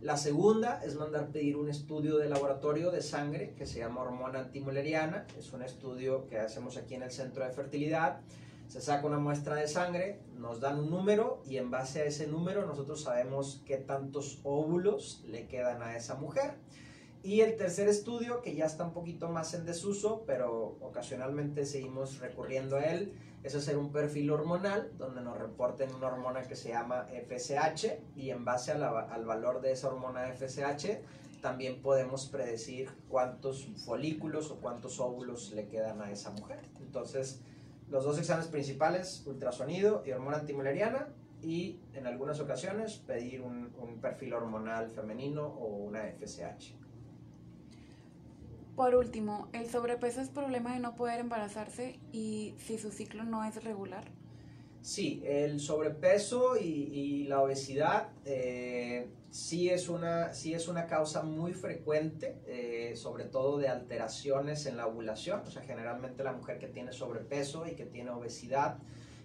La 0.00 0.16
segunda 0.16 0.82
es 0.84 0.96
mandar 0.96 1.28
pedir 1.28 1.56
un 1.56 1.68
estudio 1.68 2.18
de 2.18 2.28
laboratorio 2.28 2.90
de 2.90 3.02
sangre 3.02 3.54
que 3.56 3.66
se 3.66 3.78
llama 3.78 4.02
hormona 4.02 4.40
antimuleriana. 4.40 5.26
Es 5.38 5.52
un 5.52 5.62
estudio 5.62 6.26
que 6.26 6.38
hacemos 6.38 6.76
aquí 6.76 6.94
en 6.94 7.04
el 7.04 7.12
centro 7.12 7.44
de 7.44 7.52
fertilidad. 7.52 8.20
Se 8.66 8.80
saca 8.80 9.06
una 9.06 9.18
muestra 9.18 9.54
de 9.54 9.68
sangre, 9.68 10.18
nos 10.36 10.58
dan 10.58 10.80
un 10.80 10.90
número 10.90 11.42
y 11.46 11.58
en 11.58 11.70
base 11.70 12.02
a 12.02 12.04
ese 12.06 12.26
número 12.26 12.66
nosotros 12.66 13.02
sabemos 13.02 13.62
qué 13.64 13.76
tantos 13.76 14.40
óvulos 14.42 15.22
le 15.28 15.46
quedan 15.46 15.82
a 15.82 15.96
esa 15.96 16.16
mujer. 16.16 16.54
Y 17.22 17.42
el 17.42 17.56
tercer 17.56 17.86
estudio, 17.86 18.42
que 18.42 18.56
ya 18.56 18.64
está 18.64 18.84
un 18.84 18.92
poquito 18.92 19.28
más 19.28 19.54
en 19.54 19.64
desuso, 19.64 20.24
pero 20.26 20.76
ocasionalmente 20.80 21.64
seguimos 21.64 22.18
recurriendo 22.18 22.76
a 22.76 22.86
él, 22.86 23.12
es 23.42 23.54
hacer 23.54 23.76
un 23.76 23.90
perfil 23.90 24.30
hormonal 24.30 24.92
donde 24.98 25.20
nos 25.20 25.38
reporten 25.38 25.92
una 25.94 26.08
hormona 26.08 26.42
que 26.42 26.54
se 26.54 26.70
llama 26.70 27.08
FSH 27.10 27.98
y 28.16 28.30
en 28.30 28.44
base 28.44 28.72
al 28.72 29.24
valor 29.24 29.60
de 29.60 29.72
esa 29.72 29.88
hormona 29.88 30.32
FSH 30.32 31.00
también 31.40 31.82
podemos 31.82 32.26
predecir 32.26 32.88
cuántos 33.08 33.66
folículos 33.84 34.50
o 34.50 34.60
cuántos 34.60 35.00
óvulos 35.00 35.50
le 35.50 35.66
quedan 35.66 36.00
a 36.00 36.10
esa 36.10 36.30
mujer. 36.30 36.60
Entonces, 36.80 37.40
los 37.90 38.04
dos 38.04 38.16
exámenes 38.18 38.48
principales, 38.48 39.24
ultrasonido 39.26 40.04
y 40.06 40.12
hormona 40.12 40.38
antimuleriana, 40.38 41.08
y 41.42 41.80
en 41.94 42.06
algunas 42.06 42.38
ocasiones 42.38 42.98
pedir 42.98 43.40
un, 43.40 43.72
un 43.76 44.00
perfil 44.00 44.32
hormonal 44.32 44.88
femenino 44.90 45.44
o 45.44 45.66
una 45.66 46.04
FSH. 46.04 46.81
Por 48.82 48.96
último, 48.96 49.46
¿el 49.52 49.70
sobrepeso 49.70 50.20
es 50.20 50.28
problema 50.28 50.74
de 50.74 50.80
no 50.80 50.96
poder 50.96 51.20
embarazarse 51.20 52.00
y 52.10 52.56
si 52.58 52.78
su 52.78 52.90
ciclo 52.90 53.22
no 53.22 53.44
es 53.44 53.62
regular? 53.62 54.02
Sí, 54.80 55.22
el 55.24 55.60
sobrepeso 55.60 56.56
y, 56.56 57.22
la 57.28 57.40
obesidad 57.40 58.08
eh, 58.24 59.08
sí, 59.30 59.70
es 59.70 59.88
una, 59.88 60.34
sí 60.34 60.52
es 60.52 60.66
una 60.66 60.88
causa 60.88 61.22
muy 61.22 61.54
frecuente, 61.54 62.40
eh, 62.44 62.96
sobre 62.96 63.22
todo 63.22 63.56
de 63.58 63.68
alteraciones 63.68 64.66
en 64.66 64.76
la 64.76 64.88
ovulación. 64.88 65.42
O 65.46 65.50
sea, 65.52 65.62
generalmente 65.62 66.24
la 66.24 66.32
mujer 66.32 66.58
que 66.58 66.66
tiene 66.66 66.92
sobrepeso 66.92 67.68
y 67.68 67.76
que 67.76 67.86
tiene 67.86 68.10
obesidad, 68.10 68.78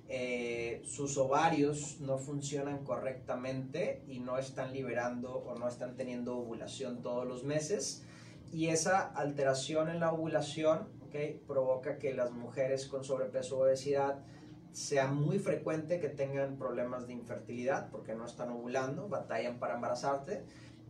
eh, 0.08 0.84
sus 0.86 1.17
ovarios 1.17 2.00
no 2.00 2.20
funcionan 2.20 2.84
correctamente 2.84 4.04
y 4.08 4.20
no 4.20 4.38
están 4.38 4.72
liberando 4.72 5.34
o 5.34 5.58
no 5.58 5.67
están 5.67 5.96
teniendo 5.96 6.38
ovulación 6.38 7.02
todos 7.02 7.26
los 7.26 7.43
meses 7.43 8.04
y 8.51 8.67
esa 8.67 9.01
alteración 9.01 9.89
en 9.89 9.99
la 9.99 10.12
ovulación 10.12 10.88
okay, 11.07 11.41
provoca 11.47 11.97
que 11.97 12.13
las 12.13 12.31
mujeres 12.31 12.88
con 12.88 13.03
sobrepeso 13.03 13.57
o 13.57 13.63
obesidad 13.63 14.19
sea 14.71 15.07
muy 15.07 15.39
frecuente 15.39 15.99
que 15.99 16.10
tengan 16.10 16.57
problemas 16.57 17.07
de 17.07 17.13
infertilidad 17.13 17.89
porque 17.89 18.13
no 18.13 18.25
están 18.25 18.51
ovulando, 18.51 19.07
batallan 19.07 19.60
para 19.60 19.75
embarazarte 19.75 20.43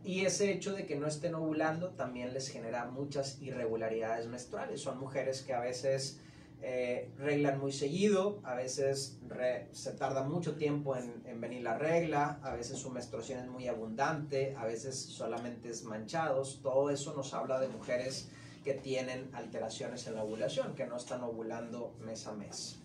y 0.03 0.25
ese 0.25 0.51
hecho 0.51 0.73
de 0.73 0.85
que 0.85 0.95
no 0.95 1.07
estén 1.07 1.35
ovulando 1.35 1.89
también 1.89 2.33
les 2.33 2.49
genera 2.49 2.85
muchas 2.85 3.41
irregularidades 3.41 4.27
menstruales. 4.27 4.81
Son 4.81 4.97
mujeres 4.99 5.41
que 5.41 5.53
a 5.53 5.59
veces 5.59 6.21
eh, 6.61 7.11
reglan 7.17 7.59
muy 7.59 7.71
seguido, 7.71 8.39
a 8.43 8.55
veces 8.55 9.19
se 9.71 9.91
tarda 9.93 10.23
mucho 10.23 10.55
tiempo 10.55 10.95
en, 10.95 11.21
en, 11.25 11.39
venir 11.39 11.61
la 11.61 11.77
regla, 11.77 12.39
a 12.41 12.53
veces 12.53 12.79
su 12.79 12.89
menstruación 12.89 13.39
es 13.39 13.47
muy 13.47 13.67
abundante, 13.67 14.55
a 14.57 14.65
veces 14.65 14.95
solamente 14.97 15.69
es 15.69 15.83
manchados, 15.83 16.59
todo 16.63 16.89
eso 16.89 17.13
nos 17.13 17.33
habla 17.33 17.59
de 17.59 17.67
mujeres 17.67 18.29
que 18.63 18.73
tienen 18.73 19.29
alteraciones 19.33 20.07
en 20.07 20.15
la 20.15 20.23
ovulación, 20.23 20.75
que 20.75 20.87
no 20.87 20.97
están 20.97 21.23
ovulando 21.23 21.95
mes 22.03 22.27
a 22.27 22.33
mes. 22.33 22.79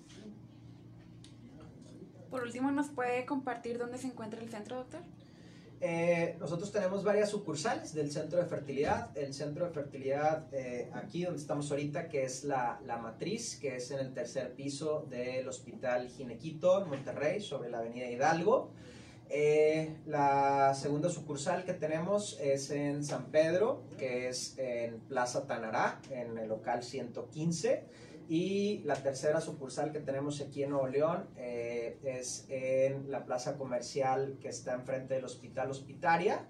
Por 2.31 2.45
último, 2.45 2.71
¿nos 2.71 2.89
puede 2.89 3.27
compartir 3.27 3.79
dónde 3.79 3.99
se 3.99 4.07
encuentra 4.07 4.41
el 4.41 4.49
centro, 4.49 4.77
doctor? 4.77 5.01
Eh, 5.85 6.37
nosotros 6.39 6.71
tenemos 6.71 7.03
varias 7.03 7.31
sucursales 7.31 7.93
del 7.93 8.13
centro 8.13 8.39
de 8.39 8.47
fertilidad. 8.47 9.11
El 9.19 9.35
centro 9.35 9.67
de 9.67 9.73
fertilidad 9.73 10.47
eh, 10.55 10.89
aquí 10.95 11.25
donde 11.25 11.41
estamos 11.41 11.69
ahorita, 11.73 12.09
que 12.09 12.23
es 12.23 12.45
la, 12.45 12.79
matriz, 13.03 13.59
que 13.61 13.75
es 13.75 13.91
en 13.91 13.99
el 13.99 14.15
tercer 14.15 14.55
piso 14.55 15.05
del 15.11 15.49
Hospital 15.49 16.09
Ginequito 16.09 16.87
Monterrey, 16.87 17.41
sobre 17.41 17.69
la 17.69 17.79
Avenida 17.79 18.09
Hidalgo. 18.09 18.71
Eh, 19.29 19.97
la 20.07 20.73
segunda 20.77 21.09
sucursal 21.11 21.65
que 21.65 21.75
tenemos 21.75 22.39
es 22.41 22.71
en 22.71 23.03
San 23.03 23.33
Pedro, 23.33 23.83
que 23.99 24.29
es 24.29 24.57
en 24.59 25.01
Plaza 25.01 25.49
Tanará, 25.49 26.01
en 26.11 26.39
el 26.39 26.49
local 26.49 26.85
115. 26.85 27.83
Y 28.29 28.79
la 28.85 28.95
tercera 28.95 29.41
sucursal 29.41 29.93
que 29.93 30.01
tenemos 30.01 30.41
aquí 30.41 30.63
en 30.63 30.71
Nuevo 30.71 30.87
León 30.87 31.29
eh, 31.37 31.99
es 32.03 32.47
en 32.49 33.11
la 33.11 33.25
plaza 33.25 33.57
comercial 33.57 34.39
que 34.41 34.49
está 34.49 34.75
enfrente 34.75 35.15
del 35.15 35.25
Hospital 35.25 35.71
Hospitaria. 35.71 36.47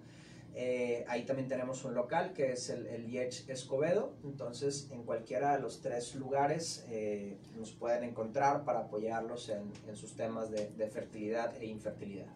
Eh, 0.54 1.06
ahí 1.08 1.24
también 1.24 1.48
tenemos 1.48 1.82
un 1.84 1.94
local 1.94 2.34
que 2.34 2.52
es 2.52 2.68
el, 2.68 2.86
el 2.86 3.14
Escobedo. 3.16 4.14
Entonces, 4.22 4.88
en 4.92 5.02
cualquiera 5.04 5.56
de 5.56 5.62
los 5.62 5.80
tres 5.80 6.14
lugares 6.14 6.84
eh, 6.88 7.38
nos 7.56 7.72
pueden 7.72 8.04
encontrar 8.04 8.64
para 8.64 8.80
apoyarlos 8.80 9.48
en, 9.48 9.72
en 9.88 9.96
sus 9.96 10.14
temas 10.14 10.50
de, 10.50 10.68
de, 10.68 10.86
fertilidad 10.88 11.56
e 11.56 11.66
infertilidad. 11.66 12.32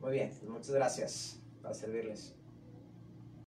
Muy 0.00 0.12
bien, 0.12 0.30
pues 0.30 0.50
muchas 0.50 0.70
gracias 0.70 1.40
para 1.62 1.74
servirles. 1.74 2.34